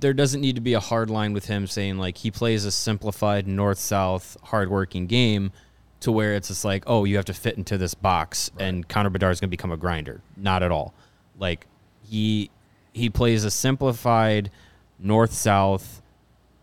[0.00, 2.72] there doesn't need to be a hard line with him saying like he plays a
[2.72, 5.52] simplified north south hardworking game
[6.00, 9.10] to where it's just like, oh, you have to fit into this box and Connor
[9.10, 10.22] Bedard is gonna become a grinder.
[10.36, 10.94] Not at all.
[11.38, 11.66] Like
[12.02, 12.50] he
[12.92, 14.50] he plays a simplified
[14.98, 16.02] north south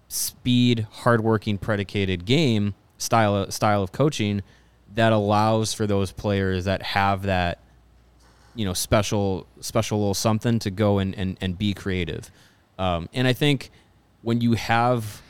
[0.08, 4.41] speed hardworking predicated game style style of coaching
[4.95, 7.60] that allows for those players that have that
[8.56, 12.32] you know special special little something to go and and, and be creative
[12.78, 13.72] um, and i think
[14.22, 15.22] when you have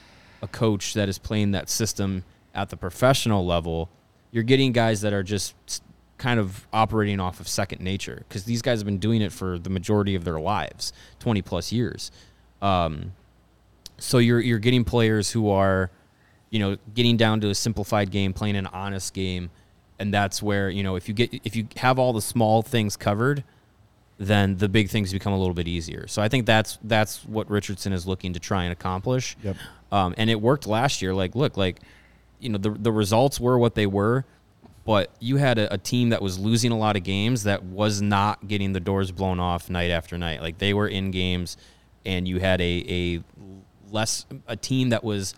[0.42, 3.90] a coach that is playing that system at the professional level,
[4.32, 5.54] you're getting guys that are just
[6.18, 9.60] kind of operating off of second nature because these guys have been doing it for
[9.60, 12.12] the majority of their lives, 20 plus years.
[12.62, 13.14] Um,
[14.00, 15.92] so you're you're getting players who are,
[16.50, 19.50] you know, getting down to a simplified game, playing an honest game,
[20.00, 22.98] and that's where you know if you get if you have all the small things
[22.98, 23.44] covered,
[24.18, 26.08] then the big things become a little bit easier.
[26.08, 29.38] So I think that's that's what Richardson is looking to try and accomplish.
[29.44, 29.58] Yep.
[29.92, 31.14] Um, and it worked last year.
[31.14, 31.80] Like, look, like,
[32.40, 34.26] you know, the the results were what they were,
[34.86, 38.02] but you had a, a team that was losing a lot of games that was
[38.02, 40.42] not getting the doors blown off night after night.
[40.42, 41.56] Like they were in games,
[42.06, 43.24] and you had a a
[43.92, 45.36] less a team that was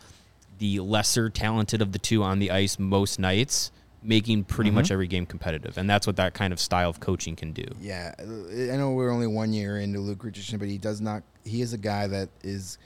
[0.58, 4.94] the lesser talented of the two on the ice most nights making pretty much mm-hmm.
[4.94, 8.14] every game competitive and that's what that kind of style of coaching can do Yeah,
[8.20, 11.24] I know we're only one year into Luke Richardson, but he does not.
[11.44, 12.78] He is a guy that is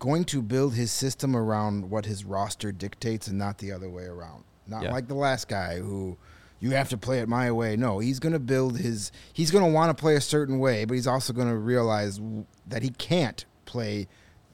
[0.00, 4.04] going to build his system around what his roster dictates, and not the other way
[4.04, 4.44] around.
[4.66, 4.92] Not Yeah.
[4.92, 6.16] like the last guy who
[6.58, 7.76] you have to play it my way.
[7.76, 9.12] No, he's going to build his.
[9.32, 12.20] He's going to want to play a certain way, but he's also going to realize
[12.66, 14.08] that he can't play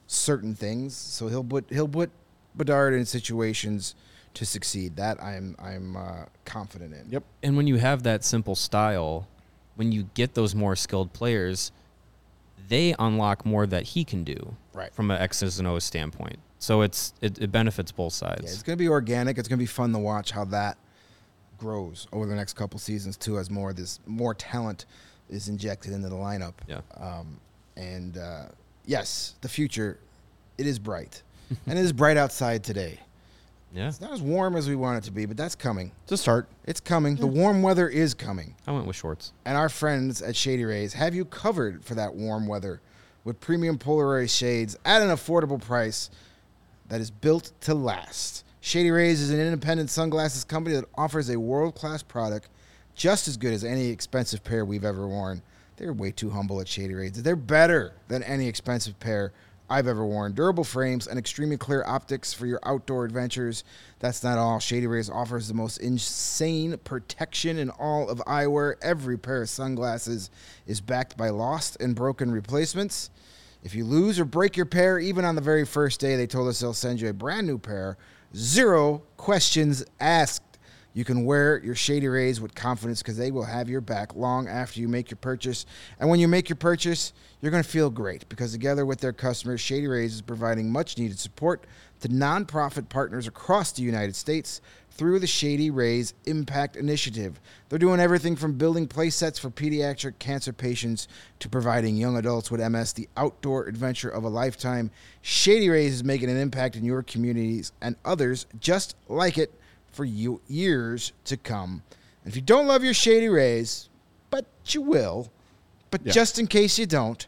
[0.05, 0.95] certain things.
[0.95, 2.11] So he'll put he'll put
[2.55, 3.95] Bedard in situations
[4.37, 4.95] to succeed.
[4.95, 7.05] That I'm I'm uh, confident in.
[7.09, 7.23] Yep.
[7.43, 9.27] and when you have that simple style
[9.75, 11.71] when you get those more skilled players
[12.67, 14.91] they unlock more that he can do Right.
[14.93, 18.63] from an x's and o's standpoint so it's it, it benefits both Yeah, sides it's
[18.63, 19.37] going to be organic.
[19.37, 20.77] It's going to be fun to watch how that
[21.59, 24.85] grows over the next couple seasons too, as more of this more talent
[25.29, 26.53] is injected into the lineup.
[26.67, 26.81] Yeah.
[26.95, 27.39] Um,
[27.75, 28.45] and uh,
[28.85, 29.99] yes, the future,
[30.57, 31.21] it is bright,
[31.67, 32.99] and it is bright outside today.
[33.77, 35.91] Yeah It's not as warm as we want it to be, but that's coming.
[36.07, 37.15] To start, It's coming.
[37.15, 37.33] The mm.
[37.33, 38.55] warm weather is coming.
[38.65, 42.15] i went with shorts And our friends at Shady Rays have you covered for that
[42.15, 42.81] warm weather
[43.23, 46.09] with premium polarized shades at an affordable price
[46.87, 48.45] that is built to last.
[48.61, 52.49] Shady Rays is an independent sunglasses company that offers a world class product
[52.95, 55.41] just as good as any expensive pair we've ever worn.
[55.75, 57.21] They're way too humble at Shady Rays.
[57.21, 59.31] They're better than any expensive pair
[59.69, 60.33] I've ever worn.
[60.33, 63.63] Durable frames and extremely clear optics for your outdoor adventures.
[63.99, 64.59] That's not all.
[64.59, 68.75] Shady Rays offers the most insane protection in all of eyewear.
[68.81, 70.29] Every pair of sunglasses
[70.65, 73.09] is backed by lost and broken replacements.
[73.63, 76.47] If you lose or break your pair, even on the very first day, they told
[76.47, 77.97] us they'll send you a brand new pair.
[78.35, 80.43] Zero questions asked.
[80.97, 84.47] You can wear your Shady Rays with confidence because they will have your back long
[84.47, 85.67] after you make your purchase.
[85.99, 89.13] And when you make your purchase, you're going to feel great because together with their
[89.13, 91.67] customers, Shady Rays is providing much needed support
[91.99, 97.39] to nonprofit partners across the United States through the Shady Rays Impact Initiative.
[97.69, 101.07] They're doing everything from building play sets for pediatric cancer patients
[101.37, 104.89] to providing young adults with MS the outdoor adventure of a lifetime.
[105.21, 109.53] Shady Rays is making an impact in your communities and others just like it
[109.91, 111.83] for you years to come.
[112.23, 113.89] And if you don't love your Shady Rays,
[114.29, 115.31] but you will,
[115.91, 116.11] but Yeah.
[116.11, 117.25] just in case you don't,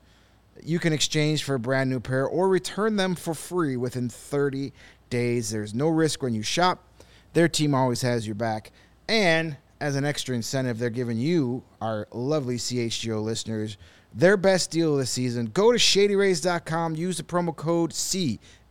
[0.63, 4.73] you can exchange for a brand new pair or return them for free within 30
[5.09, 5.49] days.
[5.51, 6.83] There's no risk when you shop.
[7.33, 8.71] Their team always has your back.
[9.07, 13.77] And as an extra incentive, they're giving you, our lovely CHGO listeners,
[14.13, 15.45] their best deal of the season.
[15.45, 17.93] Go to shadyrays.com, use the promo code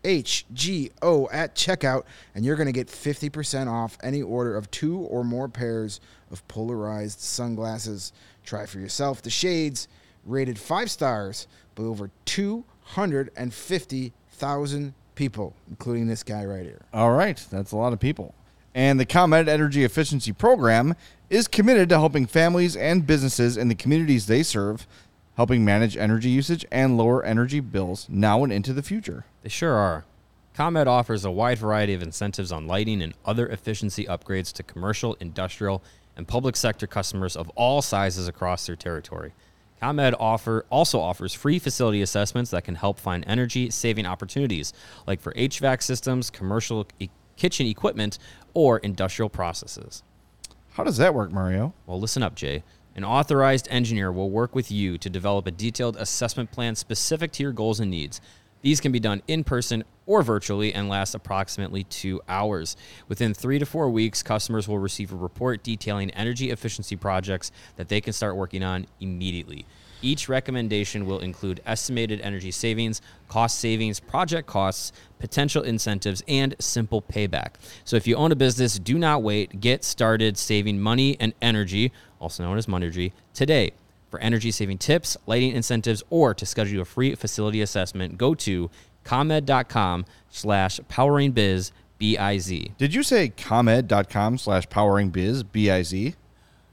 [0.09, 2.03] CHGO at checkout,
[2.35, 6.47] and you're going to get 50% off any order of two or more pairs of
[6.49, 8.12] polarized sunglasses.
[8.44, 9.23] Try for yourself.
[9.23, 9.88] The shades
[10.25, 16.83] rated five stars by over 250,000 people, including this guy right here.
[16.92, 18.35] All right, that's a lot of people.
[18.75, 20.94] And the ComEd Energy Efficiency Program
[21.31, 24.87] is committed to helping families and businesses in the communities they serve,
[25.38, 29.24] helping manage energy usage and lower energy bills now and into the future.
[29.44, 30.05] They sure are.
[30.55, 35.16] ComEd offers a wide variety of incentives on lighting and other efficiency upgrades to commercial,
[35.20, 35.81] industrial,
[36.16, 39.33] and public sector customers of all sizes across their territory.
[39.81, 44.72] ComEd offer, also offers free facility assessments that can help find energy saving opportunities,
[45.07, 48.18] like for HVAC systems, commercial e- kitchen equipment,
[48.55, 50.03] or industrial processes.
[50.72, 51.74] How does that work, Mario?
[51.87, 52.64] Well, listen up, Jay.
[52.99, 57.45] An authorized engineer will work with you to develop a detailed assessment plan specific to
[57.45, 58.21] your goals and needs.
[58.63, 62.77] These can be done in person or virtually and last approximately two hours.
[63.07, 67.89] Within three to four weeks, customers will receive a report detailing energy efficiency projects that
[67.89, 69.65] they can start working on immediately.
[70.01, 77.03] Each recommendation will include estimated energy savings, cost savings, project costs, potential incentives, and simple
[77.03, 77.55] payback.
[77.85, 79.61] So if you own a business, do not wait.
[79.61, 83.73] Get started saving money and energy, also known as Monergy, today.
[84.11, 88.71] For energy saving tips, lighting incentives, or to schedule a free facility assessment, go to
[89.05, 92.73] comed.com slash poweringbiz B I Z.
[92.79, 95.69] Did you say comed.com slash powering biz, B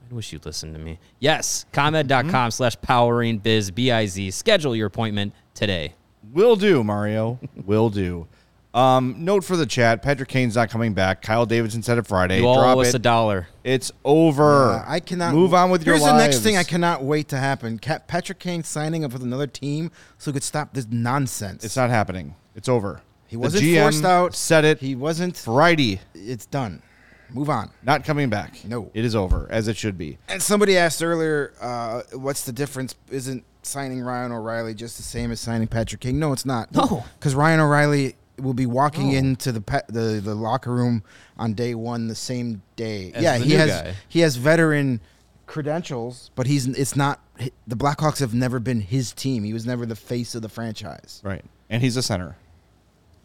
[0.06, 0.12] I Z?
[0.12, 0.98] I wish you'd listen to me.
[1.18, 4.30] Yes, comed.com slash powering biz B I Z.
[4.30, 5.94] Schedule your appointment today.
[6.32, 7.38] Will do, Mario.
[7.64, 8.26] Will do.
[8.74, 11.22] Um, note for the chat: Patrick Kane's not coming back.
[11.22, 12.40] Kyle Davidson said it Friday.
[12.40, 12.96] You all Drop owe us it.
[12.96, 13.48] a dollar.
[13.64, 14.72] It's over.
[14.72, 15.94] Uh, I cannot move on with your.
[15.94, 19.22] Here's your the next thing I cannot wait to happen: Patrick Kane signing up with
[19.22, 21.64] another team so he could stop this nonsense.
[21.64, 22.34] It's not happening.
[22.54, 23.00] It's over.
[23.28, 24.34] He wasn't GM forced out.
[24.34, 25.36] Said it He wasn't.
[25.38, 26.00] Friday.
[26.14, 26.82] It's done.
[27.30, 27.70] Move on.
[27.82, 28.64] Not coming back.
[28.64, 28.90] No.
[28.94, 30.18] it is over as it should be.
[30.28, 32.94] And somebody asked earlier, uh, what's the difference?
[33.10, 36.18] Isn't signing Ryan O'Reilly just the same as signing Patrick Kane?
[36.18, 36.72] No, it's not.
[36.72, 37.04] No.
[37.18, 41.02] because Ryan O'Reilly will be walking into the, pa- the the locker room
[41.38, 43.10] on day one the same day.
[43.14, 43.94] As yeah, the he new has guy.
[44.08, 45.00] he has veteran
[45.46, 47.20] credentials, but he's it's not.
[47.66, 49.44] The Blackhawks have never been his team.
[49.44, 51.20] He was never the face of the franchise.
[51.24, 52.36] Right, and he's a center.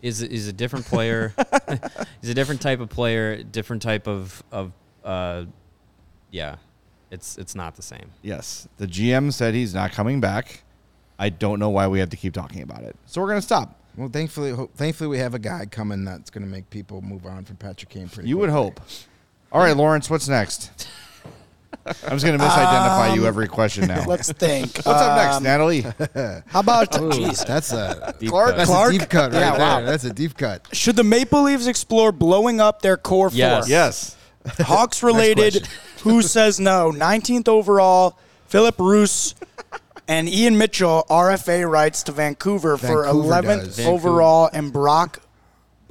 [0.02, 1.34] Is is a different player.
[2.22, 4.72] he's a different type of player, different type of of
[5.04, 5.46] uh
[6.32, 6.56] yeah.
[7.12, 8.12] It's it's not the same.
[8.22, 10.64] Yes, the GM said he's not coming back.
[11.20, 12.96] I don't know why we have to keep talking about it.
[13.06, 13.78] So we're gonna stop.
[13.98, 17.26] Well, thankfully, ho- thankfully we have a guy coming that's going to make people move
[17.26, 18.08] on from Patrick Kane.
[18.08, 18.30] Pretty.
[18.30, 18.80] You would hope.
[19.52, 20.72] All right, Lawrence, what's next?
[21.86, 24.06] I'm just gonna misidentify you every question now.
[24.06, 24.76] Let's think.
[24.78, 25.82] What's up next, Um, Natalie?
[25.82, 27.46] How about Ooh, jeez.
[27.46, 28.58] that's a Deep Clark- cut.
[28.58, 28.94] that's Clark?
[28.94, 29.78] a deep cut right Yeah, wow.
[29.78, 29.86] there.
[29.86, 30.68] That's a deep cut.
[30.74, 33.66] Should the Maple Leafs explore blowing up their core Yes.
[33.66, 33.70] four?
[33.70, 34.16] yes.
[34.62, 35.68] Hawks related.
[36.04, 36.92] Who says no?
[36.92, 39.36] 19th overall, Filip Roos
[40.08, 43.80] and Ian Mitchell, RFA rights to Vancouver, for Vancouver 11th does.
[43.86, 45.20] Overall, and Brock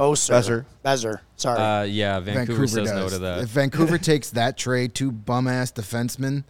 [0.00, 0.30] Boser.
[0.30, 0.66] Besser.
[0.84, 1.20] Bezer.
[1.36, 1.58] Sorry.
[1.60, 3.42] Uh yeah, Vancouver, says no to that.
[3.42, 6.44] If Vancouver takes that trade, two bum ass defensemen,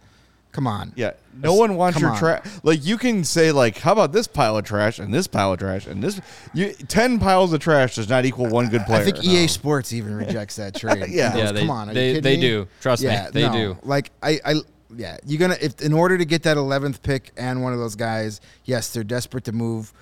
[0.51, 0.93] come on.
[0.95, 1.11] Yeah.
[1.33, 2.17] No one wants come your on.
[2.17, 2.45] trash.
[2.63, 5.59] Like you can say like, how about this pile of trash and this pile of
[5.59, 6.21] trash and this?
[6.53, 9.01] You ten piles of trash does not equal one good player.
[9.01, 11.05] I think EA Sports even rejects that trade.
[11.09, 11.35] Yeah.
[11.35, 11.89] Yeah, goes, they- come on.
[11.89, 12.67] Are they- you kidding they me?" do.
[12.81, 13.51] Trust me, Yeah, they no.
[13.53, 13.77] do.
[13.83, 14.55] Like I, I,
[14.95, 17.95] yeah, you're gonna if in order to get that 11th pick and one of those
[17.95, 19.93] guys, yes, they're desperate to move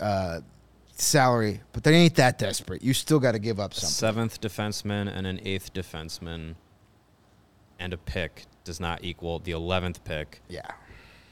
[0.00, 0.40] uh,
[1.00, 2.82] salary, but they ain't that desperate.
[2.82, 3.90] You still got to give up something.
[3.90, 6.54] Seventh defenseman and an eighth defenseman
[7.78, 10.42] and a pick does not equal the eleventh pick.
[10.48, 10.62] Yeah.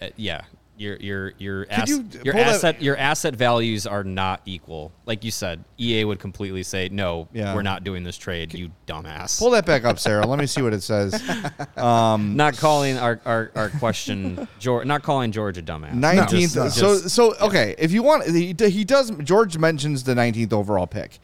[0.00, 0.42] Uh, yeah,
[0.79, 4.93] your your your ass, you your pull that- asset your asset values are not equal.
[5.07, 7.29] Like you said, EA would completely say no.
[7.33, 7.55] Yeah.
[7.55, 8.55] We're not doing this trade.
[8.55, 9.38] You dumbass.
[9.38, 10.27] Pull that back up, Sarah.
[10.27, 11.21] Let me see what it says.
[11.77, 14.87] Um, not calling our, our, our question George.
[14.87, 15.93] Not calling George a dumbass.
[15.95, 16.57] Nineteenth.
[16.57, 16.69] No.
[16.69, 17.75] so so okay.
[17.79, 19.11] If you want, he, he does.
[19.23, 21.19] George mentions the nineteenth overall pick.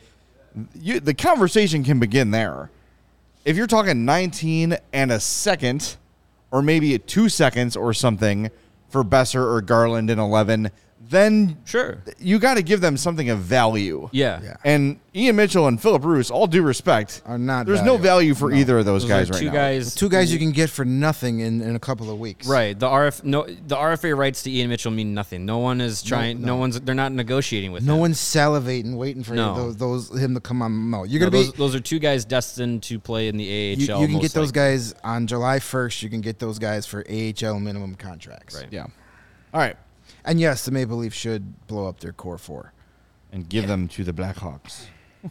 [0.80, 2.70] You, the conversation can begin there.
[3.44, 5.96] If you're talking nineteen and a second,
[6.52, 8.50] or maybe two seconds or something
[8.94, 10.70] for Besser or Garland in eleven,
[11.10, 11.98] then Sure.
[12.18, 14.08] you got to give them something of value.
[14.12, 14.40] Yeah.
[14.42, 14.56] Yeah.
[14.64, 18.52] And Ian Mitchell and Filip Roos, all due respect, Are not There's no value for
[18.52, 19.52] either of those, Those guys are right two now.
[19.52, 19.94] guys.
[19.94, 22.46] Two guys you can get for nothing in, in a couple of weeks.
[22.46, 22.76] Right.
[22.78, 25.44] The RF no the RFA rights to Ian Mitchell mean nothing.
[25.46, 26.40] No one is trying.
[26.40, 26.56] No, no.
[26.56, 26.80] one's.
[26.80, 27.84] They're not negotiating with.
[27.84, 28.00] No him.
[28.00, 29.54] one's salivating, waiting for No.
[29.72, 29.76] those,
[30.10, 30.90] those him to come on.
[30.90, 31.58] No, you're No, gonna those, be.
[31.58, 34.00] those are two guys destined to play in the AHL.
[34.00, 34.72] You, you can get those likely.
[34.72, 36.02] guys on July 1st.
[36.02, 38.56] You can get those guys for AHL minimum contracts.
[38.56, 38.68] Right.
[38.70, 38.86] Yeah.
[39.52, 39.76] All right.
[40.24, 42.72] And yes, the Maple Leafs should blow up their core four.
[43.32, 44.84] And give them to the Blackhawks.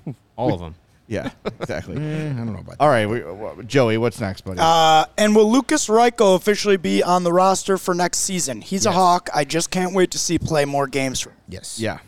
[0.36, 0.76] All of them.
[1.08, 1.96] Yeah, exactly.
[1.98, 2.00] Eh,
[2.32, 2.82] I don't know about that.
[2.82, 4.60] All right, we, wh- Joey, what's next, buddy?
[4.62, 8.62] Uh, and will Lukas Reichel officially be on the roster for next season?
[8.62, 9.30] He's a Hawk.
[9.34, 11.28] I just can't wait to see play more games.
[11.48, 11.80] Yes.
[11.80, 12.00] yeah.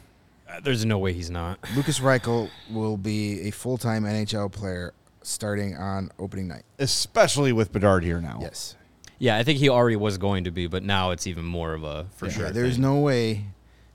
[0.50, 1.60] Uh, There's no way he's not.
[1.76, 4.94] Lukas Reichel will be a full time NHL player
[5.24, 6.64] starting on opening night.
[6.80, 8.40] Especially with Bedard here now.
[8.42, 8.76] Yes.
[9.20, 11.84] Yeah, I think he already was going to be, but now it's even more of
[11.84, 12.52] a for sure.
[12.52, 12.82] There's thing.
[12.82, 13.46] no way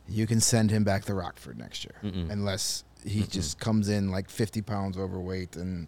[0.09, 4.29] you can send him back to Rockford next year unless he just comes in like
[4.31, 5.87] 50 pounds overweight and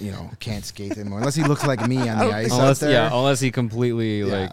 [0.00, 1.18] you know can't skate anymore.
[1.20, 2.90] Unless he looks like me on the ice out there.
[2.90, 4.26] yeah, unless he completely Yeah.
[4.26, 4.52] like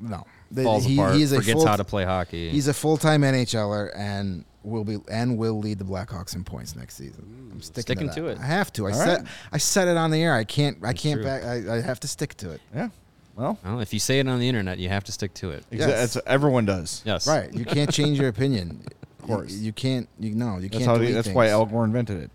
[0.00, 0.24] no.
[0.50, 2.50] The- falls he, apart, he is a forgets full, how to play hockey.
[2.50, 6.76] He's a full time NHLer and will be and will lead the Blackhawks in points
[6.76, 7.50] next season.
[7.52, 8.38] I'm sticking, Sticking to, to it.
[8.38, 8.86] I have to.
[8.86, 9.28] I All said right.
[9.52, 10.32] I said it on the air.
[10.34, 10.78] I can't.
[10.84, 11.42] I can't back.
[11.44, 12.60] I, I have to stick to it.
[12.74, 12.88] Yeah.
[13.36, 15.64] Well, well, if you say it on the internet, you have to stick to it.
[15.72, 16.14] exa- Yes.
[16.14, 17.02] that's everyone does.
[17.04, 17.26] Yes.
[17.26, 17.52] Right.
[17.52, 18.84] You can't change your opinion.
[19.24, 19.52] Of course.
[19.54, 20.06] You, you can't.
[20.20, 20.56] You no.
[20.58, 20.84] You That's can't.
[20.84, 20.98] how.
[20.98, 21.34] delete That's things.
[21.34, 22.30] why Al Gore invented it.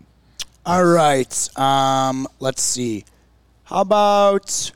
[0.66, 1.56] All right.
[1.56, 3.04] Um, let's see.
[3.62, 4.72] How about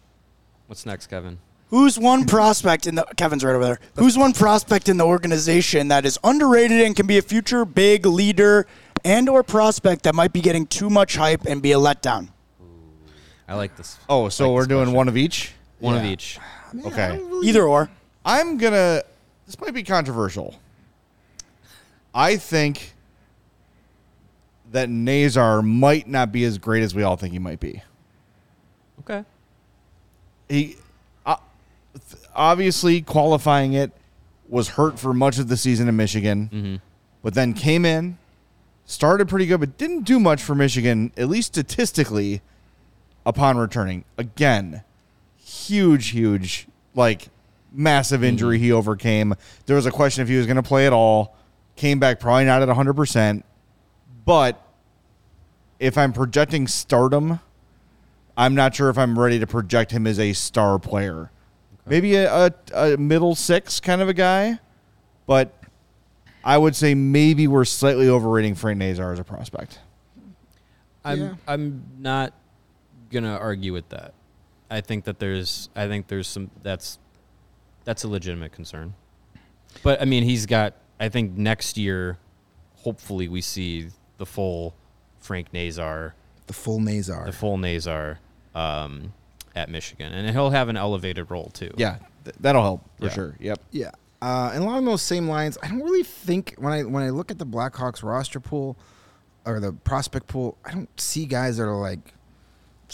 [0.68, 1.38] What's next, Kevin?
[1.70, 3.80] who's one prospect in the Kevin's right over there.
[3.96, 8.06] Who's one prospect in the organization that is underrated and can be a future big
[8.06, 8.68] leader
[9.04, 12.28] and or prospect that might be getting too much hype and be a letdown?
[13.48, 13.98] I like this.
[14.08, 14.94] Oh, so like we're doing question.
[14.96, 15.50] one of each.
[15.80, 16.10] One of Yeah.
[16.10, 16.38] each.
[16.86, 17.20] Okay.
[17.44, 17.90] Either or.
[18.24, 19.02] I'm gonna.
[19.46, 20.54] This might be controversial.
[22.14, 22.94] I think
[24.72, 27.82] that Nazar might not be as great as we all think he might be.
[29.00, 29.24] Okay.
[30.48, 30.76] He
[31.26, 31.36] uh,
[32.34, 33.92] obviously qualifying it
[34.48, 36.80] was hurt for much of the season in Michigan,
[37.22, 38.18] but then came in,
[38.86, 42.40] started pretty good, but didn't do much for Michigan, at least statistically,
[43.26, 44.04] upon returning.
[44.18, 44.82] Again,
[45.54, 47.28] huge, huge, like
[47.72, 48.28] massive mm-hmm.
[48.28, 49.34] injury he overcame.
[49.66, 51.36] There was a question if he was going to play at all.
[51.76, 53.42] Came back probably not at 100%.
[54.24, 54.60] But
[55.78, 57.40] if I'm projecting stardom,
[58.36, 61.30] I'm not sure if I'm ready to project him as a star player.
[61.86, 64.58] Maybe a, a, a middle six kind of a guy,
[65.26, 65.54] but
[66.42, 69.80] I would say maybe we're slightly overrating Frank Nazar as a prospect.
[71.04, 71.34] I'm Yeah.
[71.46, 72.32] I'm not
[73.10, 74.13] gonna argue with that.
[74.74, 76.98] I think that there's I think there's some that's
[77.84, 78.94] that's a legitimate concern.
[79.82, 82.18] But I mean he's got I think next year
[82.76, 84.74] hopefully we see the full
[85.20, 86.14] Frank Nazar,
[86.46, 87.24] The full Nazar.
[87.26, 88.18] the full Nazar
[88.54, 89.12] um,
[89.56, 90.12] at Michigan.
[90.12, 91.70] And he'll have an elevated role too.
[91.76, 93.12] Yeah, th- that'll help for Yeah.
[93.12, 93.36] sure.
[93.40, 93.60] Yep.
[93.70, 93.90] Yeah.
[94.22, 97.30] Uh, and along those same lines, I don't really think when I when I look
[97.30, 98.76] at the Blackhawks roster pool
[99.44, 102.13] or the prospect pool, I don't see guys that are like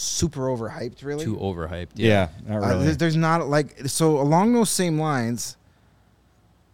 [0.01, 1.05] super overhyped.
[1.05, 1.91] Really, Too overhyped.
[1.95, 2.85] Yeah, not Uh, really.
[2.85, 5.57] there's, there's not like so along those same lines.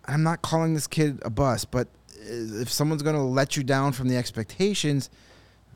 [0.07, 1.89] I'm not calling this kid a bust, but
[2.21, 5.11] uh, if someone's going to let you down from the expectations,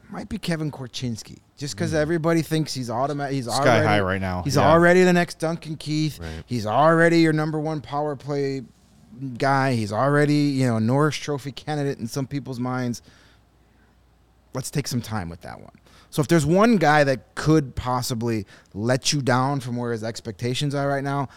[0.05, 1.39] it might be Kevin Korchinski.
[1.57, 3.53] Just because everybody thinks he's automatic, he's Mm.
[3.57, 4.43] Sky already, high right now.
[4.43, 4.71] He's Yeah.
[4.71, 6.19] already the next Duncan Keith.
[6.21, 6.29] Right.
[6.47, 8.63] He's already your number one power play
[9.37, 9.75] guy.
[9.75, 13.03] He's already you know a Norris Trophy candidate in some people's minds.
[14.55, 15.73] Let's take some time with that one.
[16.11, 20.75] So if there's one guy that could possibly let you down from where his expectations
[20.75, 21.29] are right now,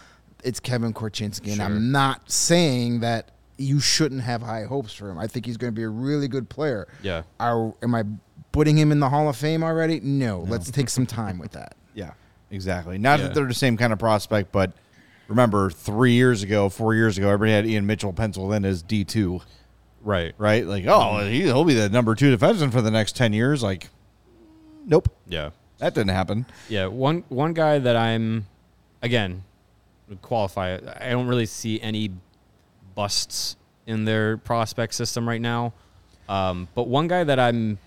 [0.42, 1.46] it's Kevin Korchinski.
[1.48, 1.64] And Sure.
[1.64, 5.18] I'm not saying that you shouldn't have high hopes for him.
[5.18, 6.88] I think he's going to be a really good player.
[7.02, 7.22] Yeah.
[7.38, 8.02] Are, am I
[8.50, 10.00] putting him in the Hall of Fame already?
[10.00, 10.40] No.
[10.40, 11.76] Let's take some time with that.
[11.96, 12.10] Yeah,
[12.50, 12.98] exactly.
[12.98, 13.26] Not Yeah.
[13.28, 14.72] that they're the same kind of prospect, but
[15.28, 19.04] remember, three years ago, four years ago, everybody had Ian Mitchell penciled in as D
[19.04, 19.40] two,
[20.02, 20.34] Right.
[20.36, 20.66] right?
[20.66, 23.62] Like, oh, he- he'll be the number two defenseman for the next ten years.
[23.62, 23.90] Like,
[24.86, 25.50] nope, Yeah.
[25.78, 26.46] that didn't happen.
[26.68, 28.46] Yeah, one one guy that I'm
[29.02, 29.42] again
[30.22, 30.78] qualify.
[31.00, 32.10] I don't really see any
[32.94, 33.56] busts
[33.86, 35.72] in their prospect system right now.
[36.28, 37.78] Um, but one guy that I'm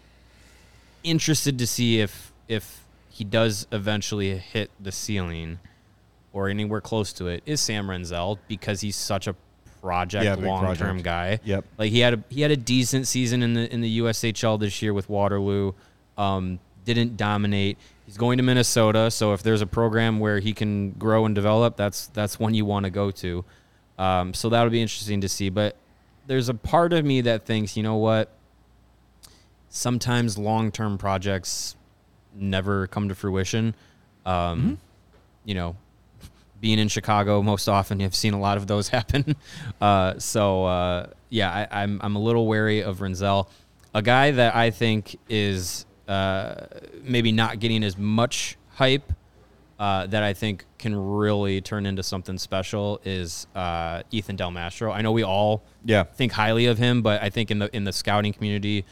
[1.04, 5.60] interested to see if if he does eventually hit the ceiling
[6.34, 9.36] or anywhere close to it is Sam Rinzel because he's such a
[9.82, 11.40] project Yeah, long term guy.
[11.44, 11.66] Yep.
[11.78, 14.82] Like he had a he had a decent season in the in the USHL this
[14.82, 15.74] year with Waterloo.
[16.18, 16.60] Um,
[16.94, 17.78] didn't dominate.
[18.06, 21.76] He's going to Minnesota, so if there's a program where he can grow and develop,
[21.76, 23.44] that's that's one you want to go to.
[23.98, 25.50] Um, so that'll be interesting to see.
[25.50, 25.76] But
[26.28, 28.32] there's a part of me that thinks, you know what?
[29.70, 31.76] Sometimes long term projects
[32.34, 33.76] never come to fruition.
[34.26, 34.80] Um,
[35.46, 35.76] You know,
[36.60, 39.36] being in Chicago most often, you've seen a lot of those happen.
[39.82, 43.48] Uh, so uh, yeah, I, I'm I'm a little wary of Rinzel,
[43.94, 46.66] a guy that I think is uh,
[47.04, 49.12] maybe not getting as much hype.
[49.80, 54.92] Uh, that I think can really turn into something special is uh, Ethan Del Mastro.
[54.92, 56.02] I know we all Yeah.
[56.02, 58.86] think highly of him, but I think in the in the scouting community,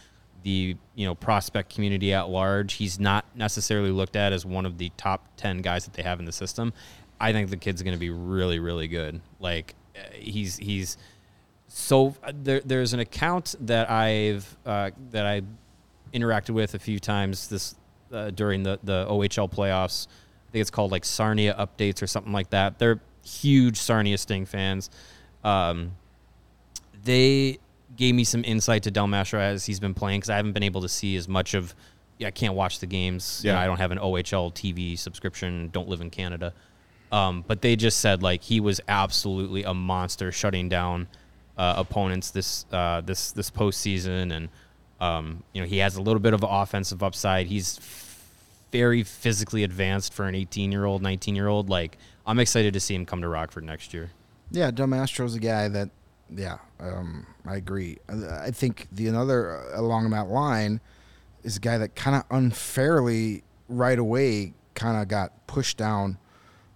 [0.44, 4.78] the you know prospect community at large, he's not necessarily looked at as one of
[4.78, 6.72] the top ten guys that they have in the system.
[7.20, 9.22] I think the kid's going to be really really good.
[9.40, 10.98] Like uh, he's he's
[11.68, 15.42] so there, there's an account that I've uh, that I
[16.16, 17.76] interacted with a few times this
[18.12, 20.08] uh, during the the OHL playoffs.
[20.48, 22.80] I think it's called like Sarnia updates or something like that.
[22.80, 24.90] They're huge Sarnia Sting fans.
[25.44, 25.92] Um,
[27.04, 27.60] they
[27.96, 30.64] gave me some insight to Del Mastro as he's been playing because I haven't been
[30.64, 31.76] able to see as much of.
[32.18, 33.42] Yeah, I can't watch the games.
[33.44, 33.64] You know, Yeah.
[33.64, 35.70] I don't have an OHL TV subscription.
[35.74, 36.54] Don't live in Canada.
[37.12, 41.08] Um, but they just said like he was absolutely a monster, shutting down
[41.58, 44.50] uh, opponents this uh, this this postseason, and
[45.00, 47.48] um, you know he has a little bit of offensive upside.
[47.48, 47.80] He's
[48.72, 51.70] very physically advanced for an 18 year old, 19 year old.
[51.70, 54.12] Like I'm excited to see him come to Rockford next year.
[54.52, 55.90] Yeah, Del Mastro's a guy that,
[56.36, 57.98] yeah, um, I agree.
[58.08, 60.82] I, I think the another uh, along that line
[61.44, 66.18] is a guy that kind of unfairly right away kind of got pushed down.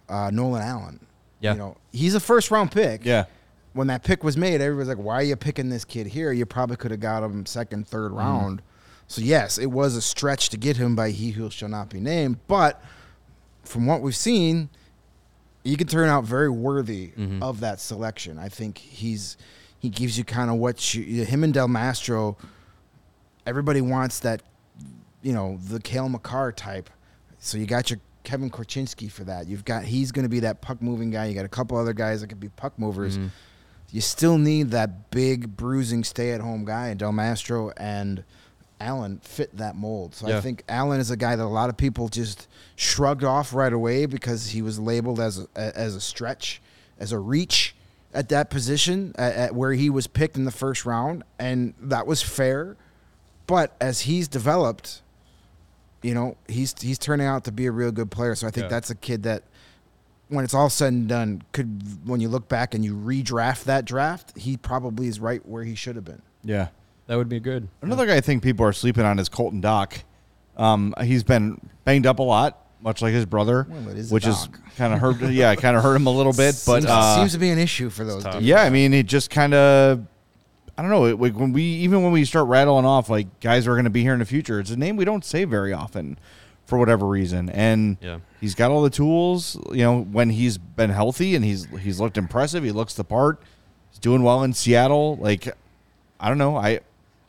[0.07, 1.05] Uh, Nolan Allen.
[1.41, 1.53] Yeah.
[1.53, 3.05] you know he's a first round pick.
[3.05, 3.26] Yeah.
[3.74, 6.32] When that pick was made, everybody's like, "Why are you picking this kid here?
[6.32, 8.17] You probably could have got him second, third mm.
[8.17, 8.61] round."
[9.07, 11.99] So yes, it was a stretch to get him by he who shall not be
[11.99, 12.82] named, but
[13.63, 14.70] from what we've seen,
[15.63, 17.41] he can turn out very worthy mm-hmm.
[17.41, 18.38] of that selection.
[18.38, 19.38] I think he's
[19.80, 22.38] he gives you kind of what you, him and Del Mastro
[23.49, 24.43] everybody wants that,
[25.22, 26.89] you know, the Cale Makar type.
[27.39, 29.47] So you got your Kevin Korchinski for that.
[29.47, 31.26] You've got he's going to be that puck moving guy.
[31.26, 33.17] You got a couple other guys that could be puck movers.
[33.17, 33.28] Mm-hmm.
[33.91, 38.23] You still need that big bruising stay at home guy, and Del Mastro and
[38.79, 40.15] Allen fit that mold.
[40.15, 43.53] So I think Allen is a guy that a lot of people just shrugged off
[43.53, 46.61] right away because he was labeled as a, as a stretch,
[46.99, 47.75] as a reach
[48.13, 52.05] at that position at, at where he was picked in the first round, and that
[52.07, 52.77] was fair.
[53.47, 55.01] But as he's developed,
[56.03, 58.35] you know, he's he's turning out to be a real good player.
[58.35, 58.69] So I think Yeah.
[58.69, 59.43] that's a kid that
[60.30, 63.86] when it's all said and done, could when you look back and you redraft that
[63.86, 66.21] draft, he probably is right where he should have been.
[66.43, 66.69] Yeah.
[67.07, 67.67] That would be good.
[67.82, 70.03] Another guy I think people are sleeping on is Colton Dach.
[70.55, 74.13] Um, he's been banged up a lot, much like his brother, Well, it is a
[74.13, 75.19] which is kind of hurt.
[75.32, 76.61] yeah, kind of hurt him a little bit.
[76.65, 78.23] But seems, uh, seems to be an issue for those.
[78.23, 78.41] dudes.
[78.41, 80.05] yeah, I mean, it just kind of.
[80.77, 81.05] I don't know.
[81.05, 83.89] It, like, when we even when we start rattling off like guys are going to
[83.89, 86.17] be here in the future, it's a name we don't say very often,
[86.70, 87.49] for whatever reason.
[87.49, 88.20] And Yeah.
[88.39, 89.57] he's got all the tools.
[89.72, 92.63] You know, when he's been healthy and he's he's looked impressive.
[92.63, 93.41] He looks the part.
[93.89, 95.17] He's doing well in Seattle.
[95.17, 95.49] Like,
[96.20, 96.55] I don't know.
[96.55, 96.80] I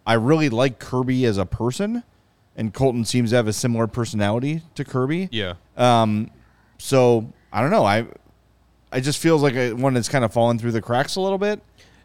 [0.06, 2.02] I really like Kirby as a person,
[2.56, 5.28] and Colton seems to have a similar personality to Kirby.
[5.32, 5.54] Yeah.
[5.76, 6.30] Um,
[6.78, 7.84] so I don't know.
[7.84, 8.06] I
[8.92, 11.38] I just feels like a, one that's kind of fallen through the cracks a little
[11.38, 11.60] bit.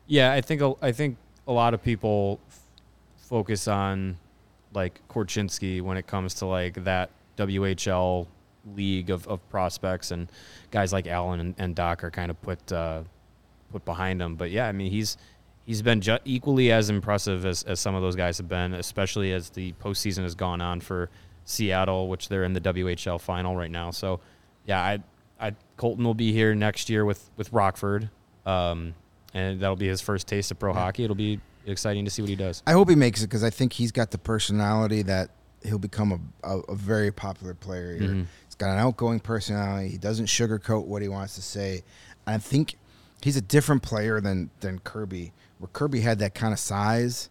[0.07, 1.17] Yeah, I think I think
[1.47, 2.59] a lot of people f-
[3.17, 4.17] focus on
[4.73, 8.27] like Korchinski when it comes to like that WHL
[8.75, 10.31] league of, of prospects and
[10.71, 13.03] guys like Allen and, and Dach are kind of put uh,
[13.71, 14.35] put behind him.
[14.35, 15.17] But yeah, I mean he's
[15.65, 19.33] he's been ju- equally as impressive as, as some of those guys have been, especially
[19.33, 21.09] as the postseason has gone on for
[21.45, 23.91] Seattle, which they're in the WHL final right now.
[23.91, 24.19] So
[24.65, 24.99] yeah, I
[25.39, 28.09] I Colton will be here next year with with Rockford.
[28.45, 28.93] Um,
[29.35, 31.03] and that'll be his first taste of pro hockey.
[31.03, 32.63] It'll be exciting to see what he does.
[32.65, 35.29] I hope he makes it because I think he's got the personality that
[35.65, 36.11] he'll become
[36.43, 38.09] a, a, a very popular player here.
[38.09, 38.25] Mhm.
[38.45, 39.89] He's got an outgoing personality.
[39.89, 41.83] He doesn't sugarcoat what he wants to say.
[42.25, 42.75] And I think
[43.21, 45.33] he's a different player than than Kirby.
[45.59, 47.29] Where Kirby had that kind of size,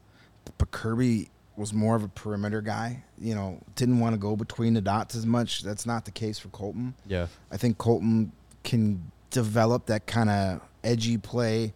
[0.58, 3.04] but Kirby was more of a perimeter guy.
[3.18, 5.62] You know, didn't want to go between the dots as much.
[5.62, 6.94] That's not the case for Colton.
[7.06, 7.26] Yeah.
[7.52, 8.32] I think Colton
[8.64, 11.74] can develop that kind of edgy play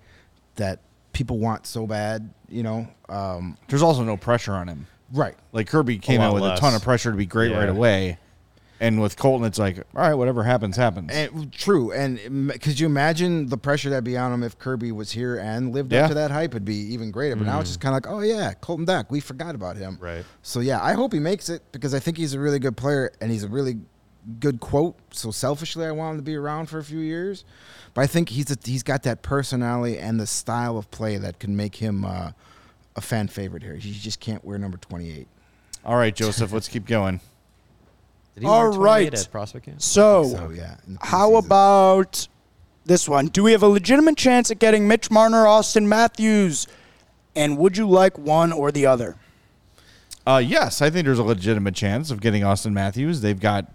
[0.57, 0.81] that
[1.13, 2.31] people want so bad.
[2.49, 4.87] You know, um, There's also no pressure on him.
[5.13, 5.35] Right?
[5.53, 6.59] Like Kirby came in with less.
[6.59, 7.59] a ton of pressure to be great Yeah.
[7.61, 8.19] right away,
[8.81, 11.11] and with Colton, it's like, all right, whatever happens, happens.
[11.13, 15.11] And true, and could you imagine the pressure that'd be on him if Kirby was
[15.13, 16.03] here and lived Yeah.
[16.05, 16.51] up to that hype?
[16.53, 17.35] It'd be even greater.
[17.37, 19.99] But now it's just kind of like, oh yeah, Colton Dach, we forgot about him.
[20.01, 20.25] Right.
[20.43, 23.11] So yeah, I hope he makes it because I think he's a really good player
[23.21, 23.79] and he's a really
[24.41, 24.95] good quote.
[25.11, 27.45] So selfishly, I want him to be around for a few years.
[27.95, 31.39] But I think he's a, he's got that personality and the style of play that
[31.41, 32.31] can make him uh,
[32.99, 33.75] a fan favorite here.
[33.77, 35.29] He just can't wear number twenty eight.
[35.85, 37.21] all right, Joseph, let's keep going.
[38.35, 39.13] Did he All wear right.
[39.13, 39.81] at prospect camp?
[39.83, 40.77] So, So yeah.
[41.01, 42.29] how about
[42.85, 43.27] this one?
[43.27, 46.67] Do we have a legitimate chance at getting Mitch Marner, Auston Matthews?
[47.35, 49.17] And would you like one or the other?
[50.27, 53.23] Uh, yes, I think there's a legitimate chance of getting Auston Matthews.
[53.23, 53.73] They've got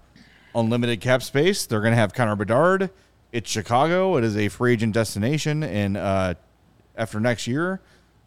[0.55, 1.65] unlimited cap space.
[1.65, 2.89] They're going to have Connor Bedard.
[3.33, 4.15] It's Chicago.
[4.17, 6.35] It is a free agent destination, and uh,
[6.95, 7.81] after next year,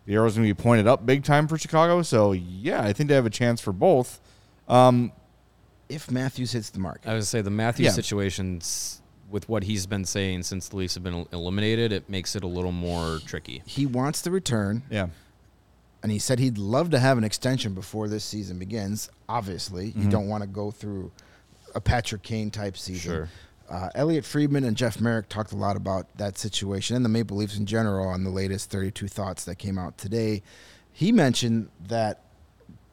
[0.06, 2.00] the arrow's going to be pointed up big time for Chicago.
[2.02, 4.20] So yeah, I think they have a chance for both.
[5.88, 7.92] if Matthews hits the mark, I would say the Matthews Yeah.
[7.92, 9.00] situations
[9.30, 12.46] with what he's been saying since the Leafs have been eliminated, it makes it a
[12.46, 13.62] little more tricky.
[13.66, 14.82] he wants to return.
[14.90, 15.08] Yeah,
[16.02, 19.08] and he said he'd love to have an extension before this season begins.
[19.28, 20.02] Obviously, Mm-hmm.
[20.02, 21.10] you don't want to go through
[21.74, 23.10] a Patrick Kane type season.
[23.12, 23.28] Sure.
[23.68, 27.36] Uh, Elliotte Friedman and Jeff Marek talked a lot about that situation and the Maple
[27.36, 30.42] Leafs in general on the latest 32 Thoughts that came out today.
[30.92, 32.22] He mentioned that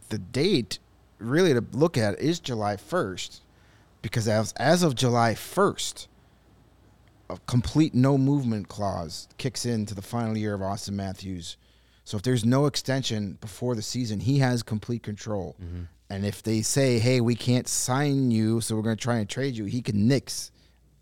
[0.09, 0.79] the date
[1.19, 3.41] really to look at is July 1st
[4.01, 6.07] because as, as of July 1st,
[7.29, 11.57] a complete no movement clause kicks into the final year of Auston Matthews.
[12.03, 15.55] So if there's no extension before the season, he has complete control.
[16.09, 19.27] And if they say, "Hey, we can't sign you, so we're going to try and
[19.27, 20.51] trade you," he can nix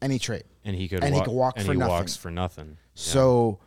[0.01, 0.43] any trade.
[0.63, 1.87] And he could And he could walk for he nothing.
[1.87, 2.77] walks for nothing.
[2.93, 3.59] So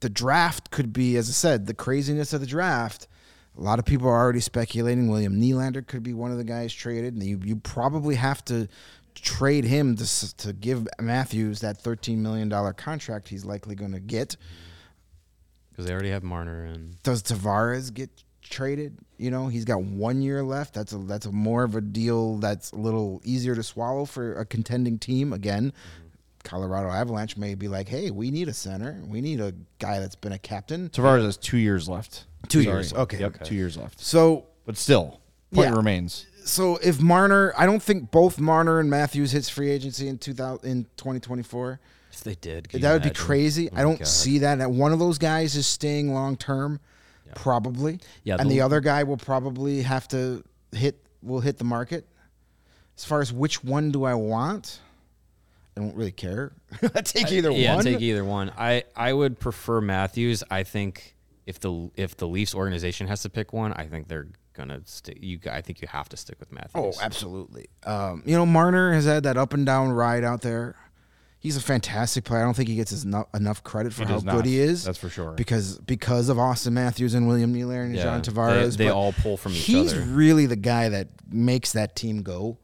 [0.00, 3.08] the draft could be, as I said, the craziness of the draft.
[3.56, 6.72] A lot of people are already speculating William Nylander could be one of the guys
[6.74, 8.68] traded, and you, you probably have to
[9.14, 14.00] trade him to to give Matthews that thirteen million dollar contract he's likely going to
[14.00, 14.30] get.
[14.30, 14.36] Mm.
[15.70, 18.10] because they already have Marner and Does Tavares get
[18.48, 18.96] traded?
[19.18, 20.74] You know, he's got one year left.
[20.74, 24.34] That's a that's a more of a deal that's a little easier to swallow for
[24.34, 25.32] a contending team.
[25.32, 25.72] Again,
[26.44, 29.02] Colorado Avalanche may be like, hey, we need a center.
[29.06, 30.88] We need a guy that's been a captain.
[30.90, 32.26] Tavares has two years left.
[32.48, 32.76] Two Sorry.
[32.76, 32.92] years.
[32.92, 33.18] Okay.
[33.18, 34.00] Yep, two years left.
[34.00, 35.20] So But still,
[35.52, 35.76] point Yeah.
[35.76, 36.26] remains.
[36.44, 40.64] so if Marner, I don't think both Marner and Matthews hits free agency in 2000
[40.68, 41.80] in 2024.
[42.12, 43.68] If they did, That would be crazy.
[43.72, 44.06] Oh I don't God.
[44.08, 44.58] see that.
[44.58, 46.80] That one of those guys is staying long term,
[47.34, 48.00] probably.
[48.24, 51.02] Yeah, and the- the other guy will probably have to hit.
[51.22, 52.06] Will hit the market.
[52.96, 54.80] As far as which one do I want,
[55.76, 56.52] I don't really care.
[56.94, 57.84] I take either yeah, one.
[57.84, 58.52] Yeah, take either one.
[58.56, 60.42] I I would prefer Matthews.
[60.50, 61.16] I think
[61.46, 65.18] if the if the Leafs organization has to pick one, I think they're gonna stick.
[65.20, 66.96] You, I think you have to stick with Matthews.
[66.98, 67.68] Oh, absolutely.
[67.84, 70.76] Um, you know, Marner has had that up and down ride out there.
[71.38, 72.40] He's a fantastic player.
[72.40, 74.44] I don't think he gets no, enough credit for He how good not.
[74.46, 74.84] he is.
[74.84, 75.32] That's for sure.
[75.32, 78.76] Because because of Auston Matthews and William Nylander and Yeah, John Tavares.
[78.76, 80.02] they but all pull from each he's other.
[80.02, 82.58] really the guy that makes that team go.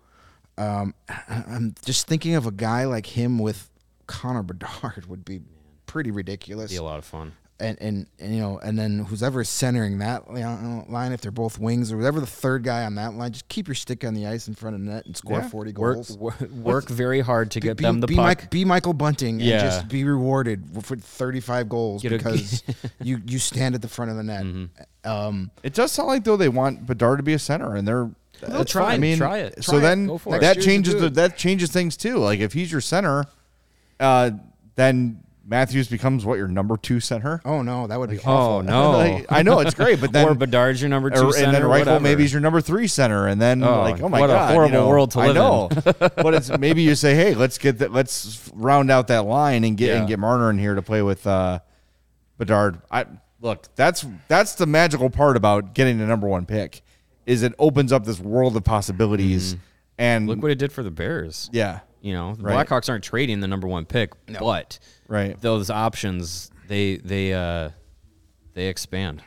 [0.58, 0.94] Um,
[1.28, 3.70] I'm just thinking of a guy like him with
[4.06, 5.40] Connor Bedard would be
[5.86, 7.32] pretty ridiculous be a lot of fun.
[7.62, 11.58] And, and and you know, and then who's ever centering that line, if they're both
[11.58, 14.26] wings or whatever the third guy on that line, just keep your stick on the
[14.26, 15.48] ice in front of net and score Yeah.
[15.48, 16.18] forty goals.
[16.18, 18.24] work, work very hard to get be, them the be, puck.
[18.24, 19.54] Mike, be Michael Bunting Yeah.
[19.54, 22.62] and just be rewarded for thirty five goals Get a- because
[23.02, 24.42] you you stand at the front of the net.
[24.44, 25.10] Mm-hmm.
[25.10, 28.10] Um, It does sound like though they want Bedard to be a center, and they're
[28.40, 29.62] That's I mean, Try it.
[29.64, 30.40] So Try then it.
[30.40, 32.18] that changes the that changes things too.
[32.18, 33.24] Like if he's your center,
[34.00, 34.32] uh,
[34.74, 37.40] then Matthews becomes what your number two center.
[37.44, 38.62] oh no, that would be oh awful.
[38.62, 38.90] no!
[38.92, 41.46] Like, I know it's great, but then or Bedard's your number two or- center.
[41.46, 42.00] and then Reichel whatever.
[42.00, 44.48] maybe he's your number three center, and then Oh, like, oh my what a god,
[44.50, 45.68] you horrible know, world to I live know,
[46.16, 49.76] but it's maybe you say, hey, let's get that, let's round out that line and
[49.76, 49.98] get Yeah.
[49.98, 51.58] and get Marner in here to play with uh,
[52.38, 52.80] Bedard.
[52.90, 53.06] I
[53.40, 56.82] look, that's that's the magical part about getting the number one pick,
[57.26, 59.56] is it opens up this world of possibilities,
[59.98, 60.28] and Mm-hmm.
[60.30, 61.50] Look what it did for the Bears.
[61.52, 62.66] yeah, You know, the Right.
[62.66, 64.78] Blackhawks aren't trading the number one pick, but
[65.12, 65.38] Right.
[65.42, 67.68] those options they they uh
[68.54, 69.22] they expand.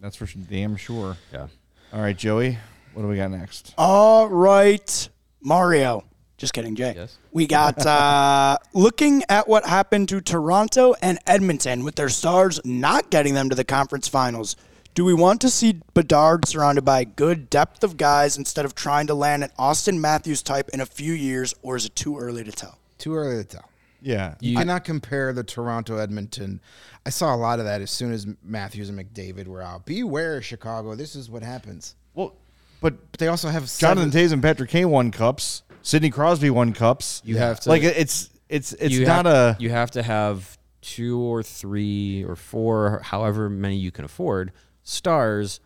[0.00, 1.18] that's for damn sure.
[1.30, 1.48] Yeah.
[1.92, 2.58] All right, Joey,
[2.94, 3.74] what do we got next?
[3.76, 5.08] All right,
[5.42, 6.04] Mario.
[6.38, 6.94] Just kidding, Jay.
[6.96, 7.18] Yes.
[7.32, 13.10] We got uh, looking at what happened to Toronto and Edmonton with their stars not
[13.10, 14.56] getting them to the conference finals.
[14.94, 19.06] Do we want to see Bedard surrounded by good depth of guys instead of trying
[19.08, 22.44] to land an Auston Matthews type in a few years, or is it too early
[22.44, 22.78] to tell?
[22.98, 23.70] Too early to tell.
[24.00, 26.60] Yeah, You cannot compare the Toronto Edmonton.
[27.04, 29.86] I saw a lot of that as soon as Matthews and McDavid were out.
[29.86, 30.94] Beware, Chicago.
[30.94, 31.94] This is what happens.
[32.14, 32.34] well,
[32.80, 35.62] but But they also have Jonathan seven- Toews and Patrick Kane won cups.
[35.82, 37.22] Sidney Crosby won cups.
[37.24, 40.58] You have to- like it's it's it's you not have, a you have to have
[40.82, 45.60] two or three or four, however many you can afford, stars.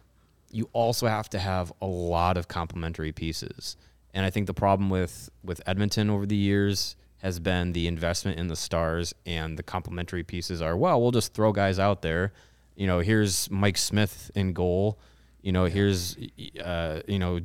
[0.51, 3.77] You also have to have a lot of complementary pieces.
[4.15, 8.39] And I think the problem with with Edmonton over the years has been the investment
[8.39, 12.33] in the stars and the complementary pieces are well, we'll just throw guys out there.
[12.77, 14.99] You know, here's Mike Smith in goal.
[15.43, 16.17] You know, here's
[16.63, 17.41] uh, you know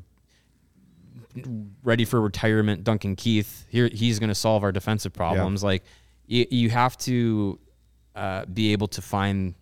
[1.84, 3.66] ready for retirement Duncan Keith.
[3.70, 5.64] Here he's going to solve our defensive problems.
[5.64, 5.84] Like
[6.26, 7.60] you, you have to
[8.16, 9.56] uh, be able to find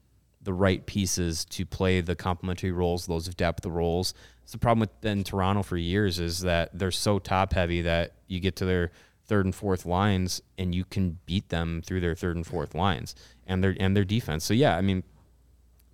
[0.43, 4.14] the right pieces to play the complementary roles, those of depth roles.
[4.43, 8.14] It's the problem with in Toronto for years is that they're so top heavy that
[8.28, 8.91] you get to their
[9.34, 13.16] third and fourth lines and you can beat them through their third and fourth lines
[13.48, 14.46] and their and their defense.
[14.46, 15.02] So yeah, I mean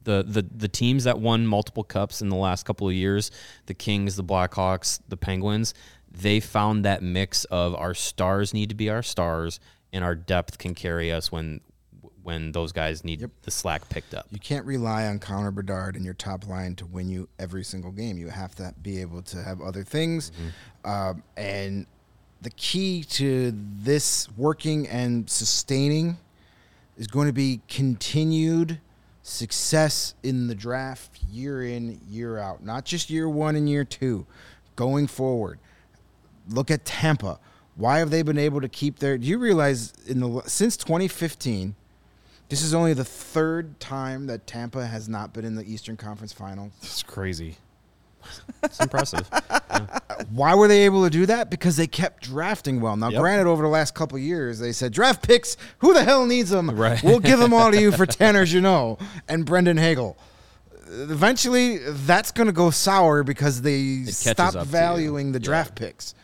[0.03, 3.31] the, the the teams that won multiple cups in the last couple of years,
[3.67, 5.73] the Kings, the Blackhawks, the Penguins,
[6.11, 9.61] they found that mix of our stars need to be our stars
[9.93, 11.61] and our depth can carry us when
[12.21, 14.27] when those guys need the slack picked up.
[14.31, 17.91] You can't rely on Connor Bedard and your top line to win you every single
[17.91, 18.17] game.
[18.17, 20.33] You have to be able to have other things.
[20.83, 21.85] Um, and
[22.41, 26.17] the key to this working and sustaining
[26.97, 28.79] is going to be continued
[29.23, 32.63] success in the draft year in, year out.
[32.63, 34.25] Not just year one and year two,
[34.75, 35.59] going forward.
[36.49, 37.39] Look at Tampa.
[37.75, 39.17] Why have they been able to keep their?
[39.17, 41.75] Do you realize in the since 2015,
[42.49, 46.33] this is only the third time that Tampa has not been in the Eastern Conference
[46.33, 46.71] Finals.
[46.81, 47.57] it's crazy.
[48.63, 49.29] It's impressive.
[50.31, 51.49] Why were they able to do that?
[51.49, 52.97] Because they kept drafting well.
[52.97, 53.21] Now, Yep.
[53.21, 55.55] granted, over the last couple of years, they said draft picks.
[55.79, 56.69] Who the hell needs them?
[56.71, 57.01] Right.
[57.03, 60.17] We'll give them all to you for Tanner Jeannot and Brandon Hagel.
[60.91, 64.65] Eventually, that's going to go sour because they catches stopped up to you.
[64.65, 66.15] valuing the draft picks.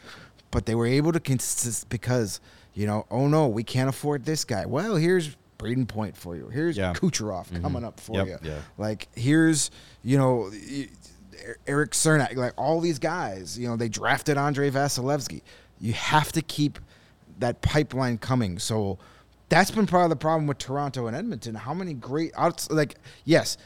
[0.51, 2.39] But they were able to consist because
[2.73, 4.65] you know, oh no, we can't afford this guy.
[4.65, 6.49] Well, here's Brayden Point for you.
[6.49, 6.93] Here's Yeah.
[6.93, 7.61] Kucherov mm-hmm.
[7.61, 8.27] coming up for Yep.
[8.27, 8.49] you.
[8.51, 8.59] Yeah.
[8.77, 9.71] Like here's
[10.03, 10.49] you know
[11.67, 13.57] Erik Cernak, like all these guys.
[13.57, 15.41] You know they drafted Andrei Vasilevskiy.
[15.79, 16.79] You have to keep
[17.39, 18.59] that pipeline coming.
[18.59, 18.97] So
[19.49, 21.55] that's been part of the problem with Toronto and Edmonton.
[21.55, 23.57] How many great outs like yes,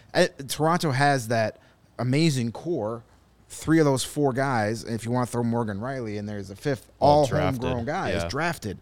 [0.47, 1.59] Toronto has that
[1.97, 3.03] amazing core.
[3.51, 6.51] Three of those four guys, if you want to throw Morgan Rielly in there as
[6.51, 8.27] a fifth, All all, drafted, homegrown guys yeah.
[8.27, 8.77] drafted.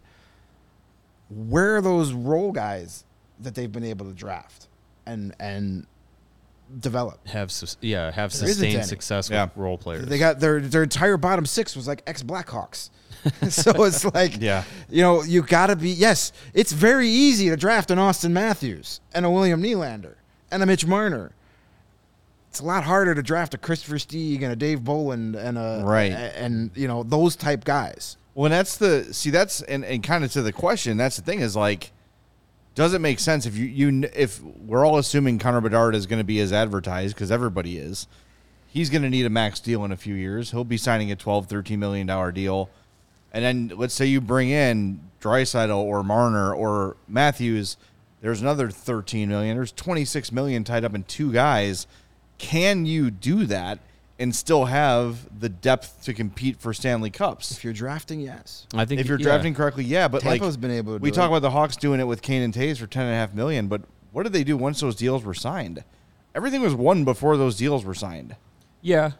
[1.30, 3.04] Where are those role guys
[3.40, 4.68] that they've been able to draft
[5.06, 5.86] and and
[6.80, 7.26] develop?
[7.28, 8.84] have sus- yeah have There isn't sustained any.
[8.84, 9.44] success Yeah.
[9.44, 10.06] with role players.
[10.06, 12.90] They got their their entire bottom six was like ex Blackhawks.
[13.48, 14.62] so it's like, Yeah.
[14.88, 15.90] you know, you got to be.
[15.90, 20.14] Yes, it's very easy to draft an Auston Matthews and a William Nylander
[20.52, 21.32] and a Mitch Marner.
[22.50, 25.82] It's a lot harder to draft a Kris Versteeg and a Dave Bolland and a
[25.84, 26.12] Right.
[26.12, 28.16] and you know those type guys.
[28.34, 30.96] Well, and that's the see that's and, and kind of to the question.
[30.96, 31.90] That's the thing is like,
[32.78, 36.20] does it make sense if you you if we're all assuming Connor Bedard is going
[36.20, 38.06] to be as advertised because everybody is,
[38.68, 40.52] he's going to need a max deal in a few years.
[40.52, 42.70] He'll be signing a 12, 13 million dollar deal,
[43.32, 47.78] and then let's say you bring in Draisaitl or Marner or Matthews,
[48.20, 49.56] there's another 13 million.
[49.56, 51.88] There's 26 million tied up in two guys.
[52.38, 53.80] Can you do that?
[54.20, 57.52] And still have the depth to compete for Stanley Cups.
[57.52, 58.66] If you're drafting, yes.
[58.74, 59.24] I think If you're yeah.
[59.26, 61.28] drafting correctly, yeah, but Tampa's like been able to we do talk it.
[61.28, 63.68] about the Hawks doing it with Kane and Toews for ten and a half million,
[63.68, 65.84] but what did they do once those deals were signed?
[66.34, 68.34] Everything was won before those deals were signed.
[68.82, 69.12] Yeah,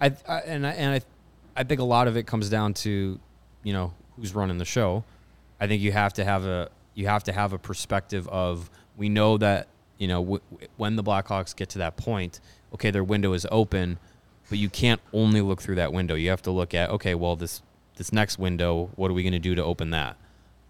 [0.00, 3.18] I, I and I, and I, I think a lot of it comes down to,
[3.64, 5.02] you know, who's running the show.
[5.60, 9.08] I think you have to have a you have to have a perspective of we
[9.08, 9.66] know that
[9.98, 10.40] you know w-
[10.76, 12.38] when the Blackhawks get to that point,
[12.74, 13.98] okay, their window is open,
[14.50, 16.16] but you can't only look through that window.
[16.16, 17.62] You have to look at okay, well this
[17.96, 20.16] this next window, what are we going to do to open that?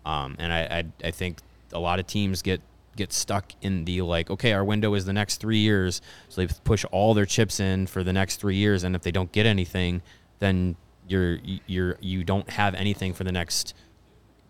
[0.05, 1.39] Um, and I, I I think
[1.72, 2.61] a lot of teams get
[2.97, 6.53] get stuck in the like, okay, our window is the next three years, so they
[6.64, 9.47] push all their chips in for the next three years, and if they don't get
[9.47, 10.03] anything,
[10.39, 10.76] then
[11.09, 13.74] you're you're you don't have anything for the next,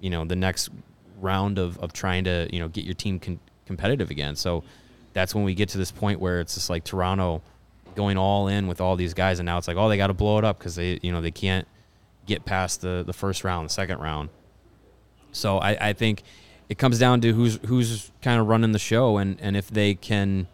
[0.01, 0.70] you know, the next
[1.20, 4.35] round of of trying to you know get your team con- competitive again.
[4.35, 4.64] So
[5.12, 7.43] that's when we get to this point where it's just like Toronto
[8.01, 10.15] going all in with all these guys, and now it's like, oh, they got to
[10.15, 11.69] blow it up because they you know they can't
[12.27, 14.31] get past the the first round, the second round.
[15.33, 16.23] So I, I think
[16.71, 19.95] it comes down to who's who's kind of running the show and, and if they
[19.95, 20.47] can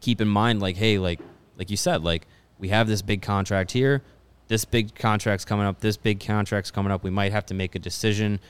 [0.00, 1.20] keep in mind like, hey, like
[1.58, 2.26] like you said, like
[2.58, 4.02] we have this big contract here,
[4.48, 7.04] this big contract's coming up, this big contract's coming up.
[7.04, 8.40] We might have to make a decision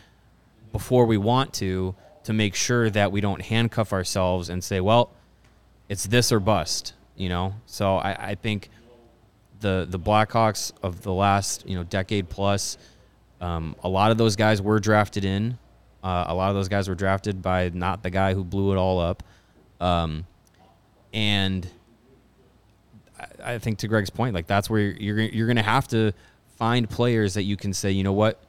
[0.71, 5.11] before we want to to make sure that we don't handcuff ourselves and say, well,
[5.89, 7.55] it's this or bust, you know?
[7.67, 8.71] So I, I think
[9.61, 12.77] the the Blackhawks of the last, you know, decade plus,
[13.41, 15.59] um, a lot of those guys were drafted in.
[16.03, 18.77] Uh, a lot of those guys were drafted by not the guy who blew it
[18.77, 19.23] all up.
[19.81, 20.27] Um,
[21.13, 21.67] and
[23.19, 25.89] I, I think to Greg's point, like that's where you're you're, you're going to have
[25.89, 26.13] to
[26.57, 28.43] find players that you can say, you know what,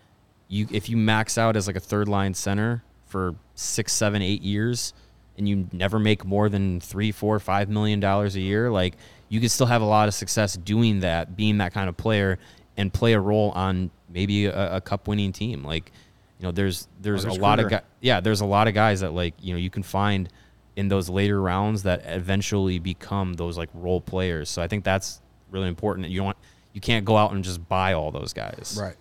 [0.47, 4.41] you if you max out as like a third line center for six, seven, eight
[4.41, 4.93] years,
[5.38, 8.96] and you never make more than three, four, five million dollars a year, like
[9.30, 12.38] you can still have a lot of success doing that, being that kind of player,
[12.78, 15.64] and play a role on maybe a, a cup winning team.
[15.64, 15.92] Like,
[16.40, 17.82] you know, there's there's a lot of guys.
[18.02, 20.30] Yeah, there's a lot of guys that like you know you can find
[20.76, 24.50] in those later rounds that eventually become those like role players.
[24.50, 25.22] So I think that's
[25.52, 26.10] really important.
[26.10, 26.38] You don't
[26.74, 28.78] you can't go out and just buy all those guys.
[28.80, 28.96] Right.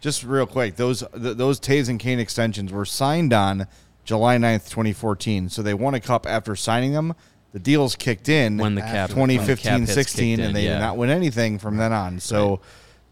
[0.00, 3.66] Just real quick, those th- those Toews and Kane extensions were signed on
[4.08, 5.50] July 9th, 2014.
[5.50, 7.14] So they won a cup after signing them.
[7.52, 10.46] The deals kicked in When the cap- twenty when the cap fifteen hits sixteen, in,
[10.46, 10.74] and they yeah.
[10.74, 12.18] did not win anything from then on.
[12.18, 12.60] So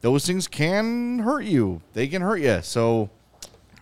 [0.00, 1.82] those things can hurt you.
[1.92, 2.60] They can hurt you.
[2.62, 3.10] So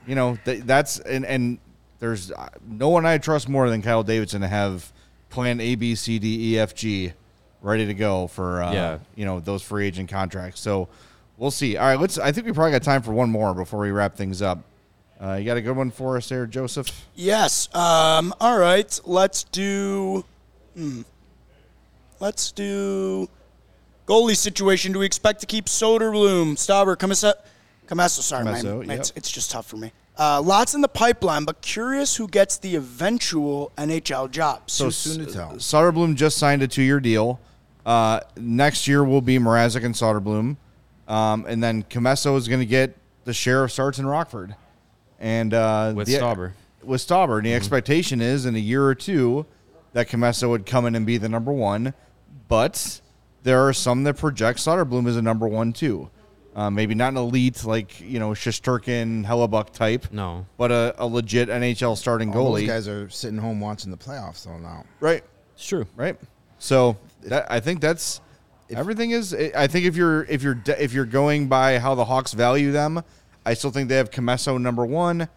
[0.08, 1.58] you know th- that's and and
[2.00, 4.92] there's uh, no one I trust more than Kyle Davidson to have
[5.30, 7.12] plan A B C D E F G
[7.62, 8.98] ready to go for uh, Yeah.
[9.14, 10.60] you know those free agent contracts.
[10.60, 10.88] So
[11.36, 11.76] we'll see.
[11.76, 12.18] All right, let's.
[12.18, 14.62] I think we probably got time for one more before we wrap things up.
[15.24, 16.88] Uh, you got a good one for us there, Joseph?
[17.14, 17.74] Yes.
[17.74, 19.00] Um, all right.
[19.06, 20.24] Let's do.
[20.74, 21.02] Hmm.
[22.20, 23.28] Let's do.
[24.06, 24.92] Goalie situation.
[24.92, 27.34] Do we expect to keep Soderblom, Stauber, Comessa?
[27.86, 28.98] Comessa, sorry, Commesso, man.
[28.98, 29.16] It's, yep.
[29.16, 29.92] it's just tough for me.
[30.18, 34.70] Uh, lots in the pipeline, but curious who gets the eventual NHL job.
[34.70, 35.52] So soon to tell.
[35.54, 37.40] Soderblom just signed a two-year deal.
[37.84, 40.56] Uh, next year will be Mrazek and Soderblom,
[41.08, 44.54] um, and then Commesso is going to get the share of starts in Rockford,
[45.20, 46.52] and uh, With the- Stauber.
[46.82, 49.46] With Stauber, and the expectation is in a year or two
[49.94, 51.94] that Commesso would come in and be the number one,
[52.48, 53.00] but
[53.42, 56.10] there are some that project Soderblom as a number one too.
[56.54, 60.46] Uh, maybe not an elite like you know Shesterkin, Hellebuyck type, No.
[60.58, 62.60] but a, a legit NHL starting All goalie.
[62.60, 64.84] those guys are sitting home watching the playoffs though now.
[65.00, 65.24] Right.
[65.54, 65.86] It's true.
[65.96, 66.16] Right.
[66.58, 68.20] So that, I think that's
[68.70, 69.34] everything is.
[69.34, 73.02] I think if you're if you're if you're going by how the Hawks value them,
[73.47, 75.28] I still think they have Commesso number one,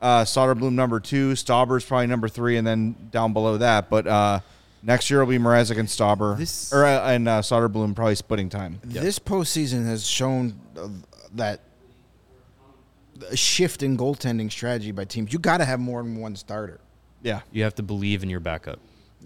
[0.00, 3.90] uh, Soderblom number two, Stauber's probably number three, and then down below that.
[3.90, 4.40] But uh,
[4.82, 8.48] next year will be Mrazek and Stauber, This- or uh, and uh, Soderblom probably splitting
[8.48, 8.80] time.
[8.82, 10.88] This postseason has shown uh,
[11.34, 11.60] that
[13.30, 15.32] a shift in goaltending strategy by teams.
[15.32, 16.80] You got to have more than one starter.
[17.22, 18.78] Yeah, You have to believe in your backup.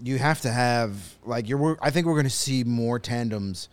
[0.03, 1.57] You have to have like you're.
[1.57, 3.69] we're- I think we're going to see more tandems.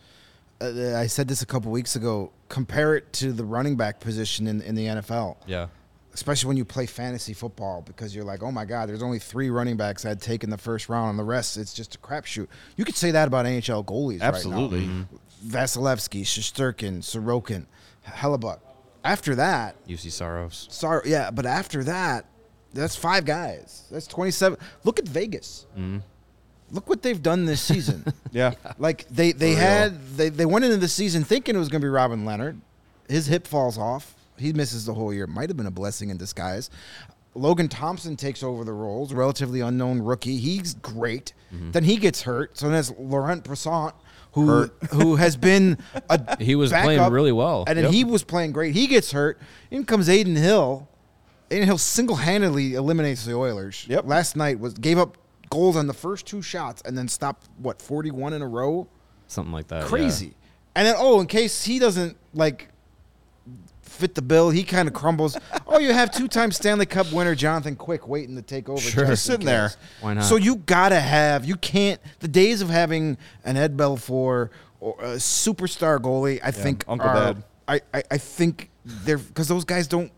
[0.63, 2.31] Uh, I said this a couple weeks ago.
[2.49, 5.37] Compare it to the running back position in, in the NFL.
[5.45, 5.67] Yeah.
[6.13, 9.49] especially when you play fantasy football because you're like, oh my God, there's only three
[9.49, 12.47] running backs I'd take in the first round, and the rest it's just a crapshoot.
[12.77, 14.81] You could say that about NHL goalies, absolutely.
[14.87, 15.19] Right now.
[15.45, 17.65] Vasilevskiy, Shesterkin, Sorokin,
[18.07, 18.59] Hellebuyck.
[19.03, 20.67] After that, Juuse Saros.
[20.71, 22.25] sorry, yeah, but after that,
[22.73, 23.85] that's five guys.
[23.91, 24.57] That's 27.
[24.83, 25.65] Look at Vegas.
[26.73, 28.03] Look what they've done this season.
[28.33, 29.67] Yeah, Like they they For real.
[29.69, 32.57] had they, they went into the season thinking it was going to be Robin Lehner.
[33.07, 34.15] His hip falls off.
[34.39, 35.27] He misses the whole year.
[35.27, 36.71] Might have been a blessing in disguise.
[37.35, 39.13] Logan Thompson takes over the roles.
[39.13, 40.37] Relatively unknown rookie.
[40.37, 41.33] He's great.
[41.53, 41.71] Mm-hmm.
[41.71, 42.57] Then he gets hurt.
[42.57, 43.93] So then it's Laurent Brossoit,
[44.31, 45.77] who who has been
[46.09, 47.65] a He was playing really well.
[47.67, 47.93] and then Yep.
[47.93, 48.73] he was playing great.
[48.73, 49.39] He gets hurt.
[49.69, 50.87] In comes Adin Hill.
[51.51, 53.85] Adin Hill single handedly eliminates the Oilers.
[53.87, 54.07] Yep.
[54.07, 55.17] Last night was gave up
[55.53, 58.87] goals on the first two shots and then stopped what forty one in a row
[59.27, 59.83] Something like that.
[59.83, 59.87] yeah.
[59.87, 60.33] crazy.
[60.75, 62.69] And then oh, in case he doesn't like
[63.81, 65.37] fit the bill, he kind of crumbles.
[65.67, 68.81] oh, you have two-time Stanley Cup winner Jonathan Quick waiting to take over.
[68.81, 69.05] Sure.
[69.05, 69.71] just Sitting there.
[70.01, 70.23] Why not?
[70.25, 71.45] So you gotta have.
[71.45, 72.01] You can't.
[72.19, 74.49] The days of having an Ed Belfour
[74.79, 77.43] or a superstar goalie, I think, Uncle are, Dad.
[77.67, 80.11] I, I I think they're because those guys don't.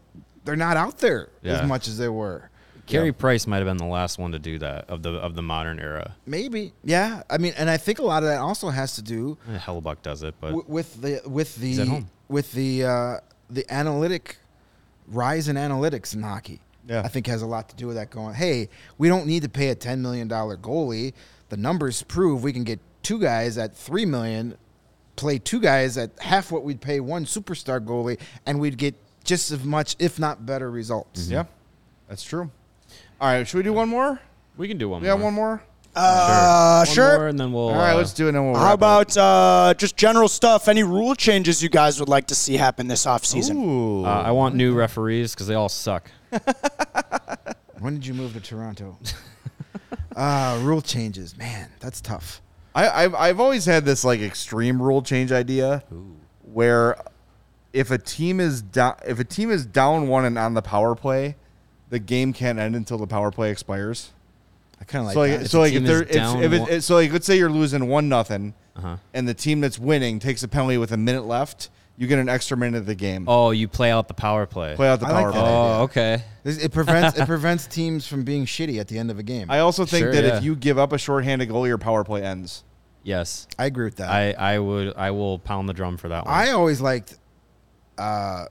[0.45, 1.61] They're not out there Yeah.
[1.61, 2.49] as much as they were.
[2.85, 5.41] Carey Price might have been the last one to do that of the of the
[5.41, 6.15] modern era.
[6.25, 7.23] Maybe, yeah.
[7.29, 10.01] I mean, and I think a lot of that also has to do Eh, Hellebuyck
[10.01, 13.17] does it, but w- with the with the with the uh,
[13.49, 14.37] the analytic
[15.07, 16.59] rise in analytics in hockey.
[16.87, 17.01] Yeah.
[17.03, 18.11] I think has a lot to do with that.
[18.11, 18.69] Going, hey,
[18.99, 21.13] we don't need to pay a ten million dollar goalie.
[21.49, 24.55] The numbers prove we can get two guys at three million,
[25.15, 29.49] play two guys at half what we'd pay one superstar goalie, and we'd get just
[29.49, 31.27] as much, if not better, results.
[31.27, 31.45] yeah,
[32.07, 32.51] that's true.
[33.21, 34.19] All right, should we do one more?
[34.57, 35.25] we can do one We got more.
[35.25, 35.63] one more.
[35.97, 37.17] Uh, One sure.
[37.17, 37.69] more, and then we'll.
[37.69, 38.29] All right, uh, let's do it.
[38.29, 38.77] And then we'll How wrap up.
[38.79, 40.67] about uh, just general stuff?
[40.67, 43.55] Any rule changes you guys would like to see happen this offseason?
[43.55, 44.05] Ooh.
[44.05, 46.11] Uh, I want new referees because they all suck.
[47.79, 48.97] When did you move to Toronto?
[50.15, 52.41] uh, rule changes, man, that's tough.
[52.73, 55.83] I, I've I've always had this like extreme rule change idea
[56.41, 56.97] where
[57.73, 60.95] if a team is down if a team is down one and on the power
[60.95, 61.35] play,
[61.95, 64.11] the game can't end until the power play expires.
[64.81, 65.49] I kind of like so like, that.
[65.49, 67.87] so like if they're if, down if, it, it- so like let's say you're losing
[67.87, 68.97] one nothing, Uh-huh.
[69.13, 72.27] and the team that's winning takes a penalty with a minute left, you get an
[72.27, 73.23] extra minute of the game.
[73.29, 74.75] Oh, you play out the power play.
[74.75, 75.49] Play out the I power that play.
[75.49, 76.23] oh, okay.
[76.43, 79.49] It prevents it prevents teams from being shitty at the end of a game.
[79.49, 80.37] I, I also think Sure, that yeah.
[80.37, 82.65] if you give up a shorthanded goal, your power play ends.
[83.03, 84.09] Yes, I agree with that.
[84.09, 84.93] I, I would.
[84.97, 86.33] I will pound the drum for that one.
[86.33, 87.17] I always liked
[87.97, 88.45] uh,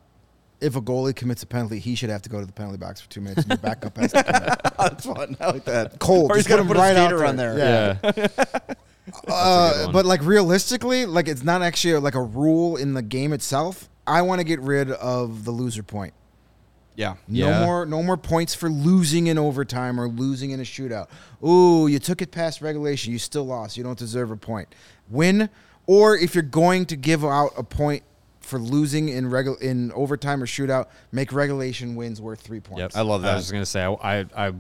[0.64, 3.00] if a goalie commits a penalty, he should have to go to the penalty box
[3.00, 4.48] for two minutes, and your backup has to come in.
[4.78, 5.36] That's fun.
[5.40, 5.98] I like that.
[5.98, 6.30] cold.
[6.30, 7.58] Or he's Just put got to put right a out skater on there.
[7.58, 8.12] Yeah.
[8.16, 8.74] yeah.
[9.28, 13.88] Uh, but like realistically, like it's not actually like a rule in the game itself.
[14.06, 16.14] I want to get rid of the loser point.
[16.96, 17.16] Yeah.
[17.28, 17.64] No Yeah.
[17.66, 21.08] more, no more points for losing in overtime or losing in a shootout.
[21.46, 23.12] Ooh, you took it past regulation.
[23.12, 23.76] You still lost.
[23.76, 24.74] You don't deserve a point.
[25.10, 25.50] Win,
[25.86, 28.04] or if you're going to give out a point
[28.44, 32.80] for losing in regu- in overtime or shootout, make regulation wins worth three points.
[32.80, 32.92] Yep.
[32.94, 33.32] I love that.
[33.32, 34.52] I was gonna say I, I, I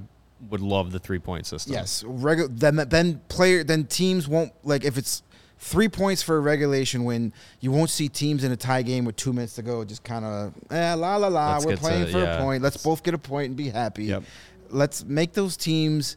[0.50, 1.72] would love the three point system.
[1.74, 5.22] Yes, regu- then then player then teams won't like if it's
[5.58, 9.16] three points for a regulation win, you won't see teams in a tie game with
[9.16, 11.52] two minutes to go just kind of eh, la la la.
[11.54, 12.38] Let's We're get to- playing for yeah.
[12.38, 12.62] a point.
[12.62, 14.04] Let's both get a point and be happy.
[14.04, 14.24] Yep.
[14.70, 16.16] Let's make those teams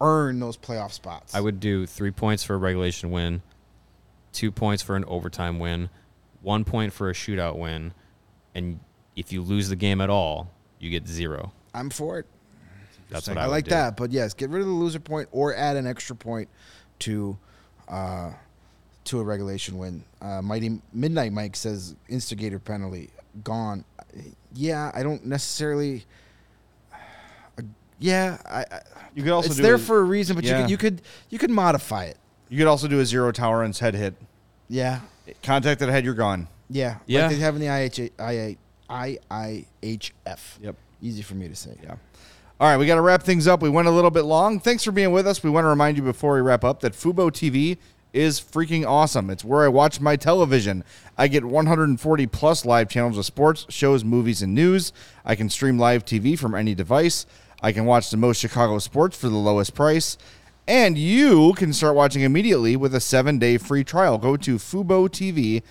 [0.00, 1.34] earn those playoff spots.
[1.34, 3.42] I would do three points for a regulation win,
[4.32, 5.90] two points for an overtime win,
[6.42, 7.92] one point for a shootout win,
[8.54, 8.80] and
[9.16, 11.52] if you lose the game at all, you get zero.
[11.74, 12.26] I'm for it.
[13.10, 13.70] That's what I, I, would like do.
[13.70, 13.96] that.
[13.96, 16.48] But yes, get rid of the loser point or add an extra point
[17.00, 17.36] to
[17.88, 18.32] uh,
[19.04, 20.04] to a regulation win.
[20.20, 23.10] Uh, Mighty Midnight Mike says instigator penalty
[23.42, 23.84] gone.
[24.54, 26.04] Yeah, I don't necessarily.
[27.58, 27.62] Uh,
[27.98, 28.80] yeah, I, I,
[29.14, 31.02] You could also it's do there a- for a reason, but you could you could
[31.30, 32.16] you could modify it.
[32.48, 34.14] You could also do a zero tolerance head hit.
[34.70, 35.00] Yeah,
[35.42, 36.46] Contact that head, you're gone.
[36.70, 37.26] yeah, Yeah.
[37.26, 38.56] Like they have in the IH, IA,
[38.88, 40.38] IIHF.
[40.60, 40.76] Yep.
[41.02, 41.76] Easy for me to say.
[41.82, 41.96] Yeah.
[42.60, 43.62] All right, we got to wrap things up.
[43.62, 44.60] We went a little bit long.
[44.60, 45.42] Thanks for being with us.
[45.42, 47.78] We want to remind you before we wrap up that Fubo TV
[48.12, 49.30] is freaking awesome.
[49.30, 50.84] It's where I watch my television.
[51.16, 54.92] I get 140 plus live channels of sports, shows, movies, and news.
[55.24, 57.24] I can stream live TV from any device.
[57.62, 60.18] I can watch the most Chicago sports for the lowest price.
[60.70, 64.18] And you can start watching immediately with a seven-day free trial.
[64.18, 65.64] Go to FuboTV.com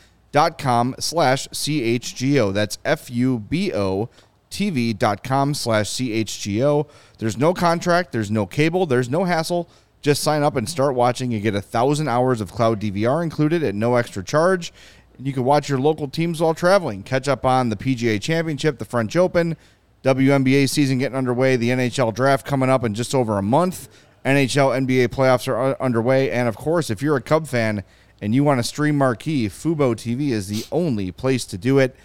[0.99, 2.53] slash CHGO.
[2.53, 4.09] That's F-U-B-O
[4.51, 6.89] TV.com slash CHGO.
[7.17, 9.69] There's no contract, there's no cable, there's no hassle.
[10.01, 11.31] Just sign up and start watching.
[11.31, 14.73] You get a thousand hours of cloud DVR included at no extra charge.
[15.17, 17.03] And you can watch your local teams while traveling.
[17.03, 19.55] Catch up on the PGA Championship, the French Open,
[20.03, 23.87] WNBA season getting underway, the NHL draft coming up in just over a month.
[24.25, 26.31] NHL NBA playoffs are uh, underway.
[26.31, 27.83] And of course, if you're a Cub fan
[28.21, 31.95] and you want to stream marquee, Fubo TV is the only place to do it.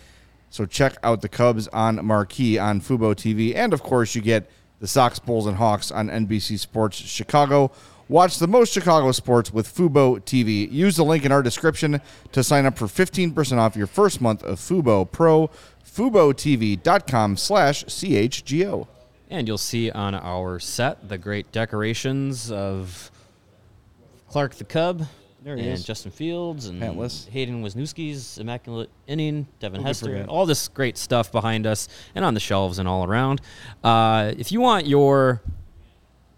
[0.51, 3.57] So check out the Cubs on Marquee on Fubo TV.
[3.57, 4.49] And of course, you get
[4.79, 7.73] the Sox, Bulls, and Hawks on NBC Sports Chicago.
[8.09, 10.71] Watch the most Chicago sports with Fubo TV.
[10.71, 12.01] Use the link in our description
[12.33, 15.51] to sign up for 15% off your first month of Fubo Pro.
[15.85, 18.87] FuboTV.com slash CHGO.
[19.31, 23.11] And you'll see on our set the great decorations of
[24.29, 25.07] Clark the Cub
[25.43, 25.85] There he and is.
[25.85, 27.29] Justin Fields and Pantless.
[27.29, 32.35] Hayden Wesneski's immaculate inning, Devin Who Hester, all this great stuff behind us and on
[32.35, 33.41] the shelves and all around.
[33.83, 35.41] Uh, if you want your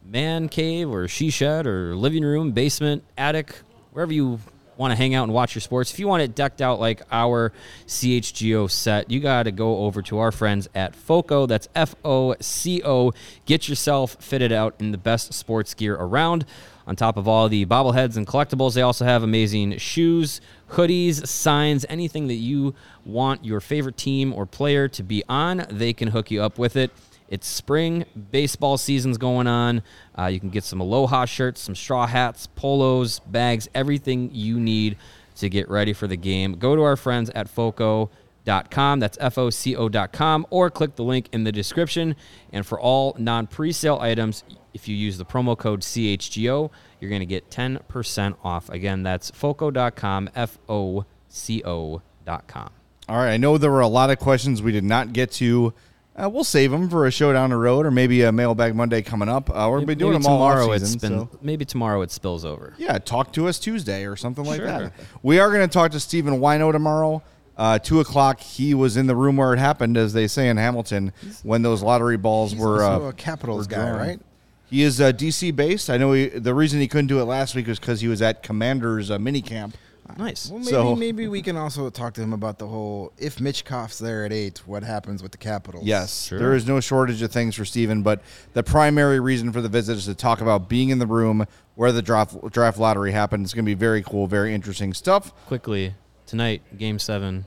[0.05, 3.55] man cave or she shed or living room, basement, attic,
[3.93, 4.39] wherever you
[4.77, 7.03] want to hang out and watch your sports, if you want it decked out like
[7.11, 7.53] our
[7.87, 11.47] CHGO set, you got to go over to our friends at FOCO.
[11.47, 13.13] That's F O C O.
[13.45, 16.45] Get yourself fitted out in the best sports gear around.
[16.89, 21.85] On top of all the bobbleheads and collectibles, they also have amazing shoes, hoodies, signs,
[21.89, 26.31] anything that you want your favorite team or player to be on, they can hook
[26.31, 26.93] you up with it.
[27.29, 29.83] It's spring baseball season's going on.
[30.17, 34.97] Uh, you can get some Aloha shirts, some straw hats, polos, bags, everything you need
[35.37, 36.55] to get ready for the game.
[36.55, 39.01] Go to our friends at Foco.com.
[39.01, 42.17] That's F O C O.com, or click the link in the description.
[42.53, 46.71] And for all non presale items, if you use the promo code CHGO,
[47.01, 48.69] you're going to get 10% off.
[48.69, 52.71] Again, that's Foco.com, F O C O.com.
[53.09, 53.33] All right.
[53.33, 55.73] I know there were a lot of questions we did not get to.
[56.19, 59.03] Uh, we'll save them for a show down the road or maybe a Mailbag Monday
[59.03, 59.51] coming up.
[59.51, 60.73] Uh, we're to be doing them all tomorrow.
[60.73, 62.73] It's season, been so- maybe tomorrow it spills over.
[62.79, 64.67] Yeah, talk to us Tuesday or something like Sure.
[64.67, 64.93] that.
[65.23, 67.23] We are going to talk to Stephen Whyno tomorrow.
[67.59, 68.41] Uh, two o'clock.
[68.41, 71.13] He was in the room where it happened, as they say in Hamilton,
[71.43, 72.83] when those lottery balls He's were.
[72.83, 73.99] also Uh, a Capitals guy, drawn.
[73.99, 74.21] right?
[74.69, 75.89] He is uh, DC based.
[75.89, 78.21] I know he, the reason he couldn't do it last week was because he was
[78.21, 79.77] at Commander's uh, mini camp.
[80.19, 80.49] Nice.
[80.49, 83.99] Well, maybe So- maybe we can also talk to him about the whole if Michkov's
[83.99, 85.85] there at eight, what happens with the Capitals?
[85.85, 86.39] Yes, Sure.
[86.39, 88.23] there is no shortage of things for Stephen, but
[88.55, 91.93] the primary reason for the visit is to talk about being in the room where
[91.93, 93.45] the draft draft lottery happened.
[93.45, 95.33] It's going to be very cool, very interesting stuff.
[95.47, 95.95] Quickly
[96.27, 97.45] tonight, Game Seven,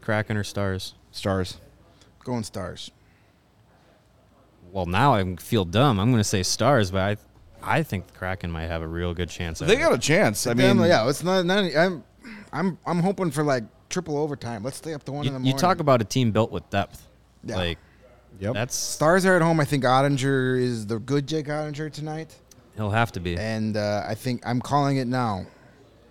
[0.00, 0.94] Kraken or Stars.
[1.12, 1.56] Stars.
[2.24, 2.90] going Stars.
[4.72, 6.00] Well, now I feel dumb.
[6.00, 7.16] I'm going to say Stars, but I,
[7.66, 9.60] I think the Kraken might have a real good chance.
[9.62, 9.80] at They it.
[9.80, 10.46] got a chance.
[10.46, 11.44] I Damn, mean, yeah, it's not.
[11.44, 12.04] not I'm,
[12.52, 14.62] I'm, I'm hoping for like triple overtime.
[14.62, 16.68] Let's stay up to one You, in the you talk about a team built with
[16.70, 17.06] depth.
[17.44, 17.56] Yeah.
[17.56, 17.78] Like
[18.40, 18.54] Yep.
[18.54, 19.60] that's Stars are at home.
[19.60, 22.34] I think Oettinger is the good Jake Oettinger tonight,
[22.74, 23.36] he'll have to be.
[23.36, 25.46] and uh, I think I'm calling it now.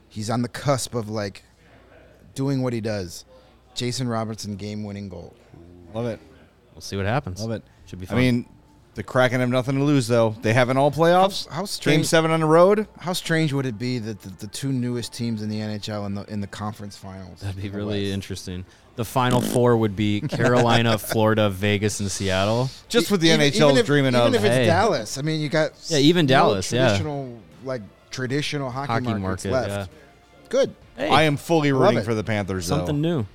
[0.07, 1.43] He's on the cusp of like
[2.33, 3.25] doing what he does.
[3.75, 5.35] Jason Robertson game-winning goal.
[5.93, 6.19] love it.
[6.73, 7.41] We'll see what happens.
[7.41, 7.63] Love it.
[7.87, 8.17] Should be I fun.
[8.19, 8.45] mean,
[8.95, 10.35] the Kraken have nothing to lose though.
[10.41, 11.47] They haven't all playoffs.
[11.49, 12.87] How- how Game seven on the road.
[12.99, 16.13] How strange would it be that the, the two newest teams in the NHL in
[16.15, 17.39] the in the conference finals?
[17.41, 18.13] that'd be really West?
[18.13, 18.65] interesting.
[18.95, 22.69] The final four would be Carolina, Florida, Vegas, and Seattle.
[22.89, 24.27] Just what the Even- NHL even is if- dreaming even of.
[24.27, 24.65] Even if it's Hey.
[24.67, 26.89] Dallas, I mean, you got Yeah, even no Dallas, yeah.
[26.89, 27.81] traditional like
[28.11, 29.69] traditional hockey, Hockey markets market, left.
[29.91, 29.97] yeah.
[30.49, 30.75] Good.
[30.95, 32.67] Hey, I am fully rooting for the Panthers.
[32.67, 32.77] Though.
[32.77, 33.17] Something though.
[33.21, 33.25] new.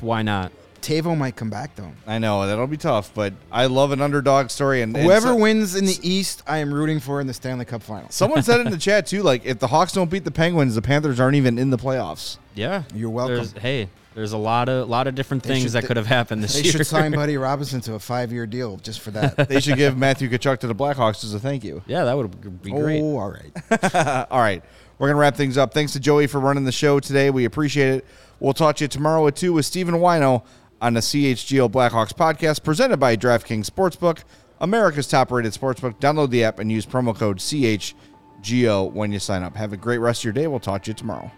[0.00, 0.50] Why not?
[0.82, 1.92] Teuvo might come back though.
[2.06, 4.82] I know that'll be tough, but I love an underdog story.
[4.82, 7.64] And and Whoever so- wins in the East, I am rooting for in the Stanley
[7.64, 8.14] Cup Finals.
[8.14, 9.22] Someone said it in the chat too.
[9.22, 12.38] Like, if the Hawks don't beat the Penguins, the Panthers aren't even in the playoffs.
[12.54, 13.36] Yeah, You're welcome.
[13.36, 16.06] There's, hey, there's a lot of lot of different They things should- that could have
[16.06, 16.72] happened this They year.
[16.72, 19.48] should sign Buddy Robinson to a five-year deal just for that.
[19.48, 21.82] They should give Matthew Tkachuk to the Blackhawks as a thank you.
[21.86, 23.00] yeah, that would be great.
[23.00, 24.26] Oh, all right.
[24.30, 24.62] All right.
[24.98, 25.72] We're going to wrap things up.
[25.72, 27.30] Thanks to Joey for running the show today.
[27.30, 28.04] We appreciate it.
[28.40, 30.42] We'll talk to you tomorrow at 2 with Stephen Whyno
[30.80, 34.22] on the CHGO Blackhawks podcast presented by DraftKings Sportsbook,
[34.60, 35.98] America's top rated sportsbook.
[36.00, 39.56] Download the app and use promo code CHGO when you sign up.
[39.56, 40.46] Have a great rest of your day.
[40.46, 41.30] We'll talk to you tomorrow.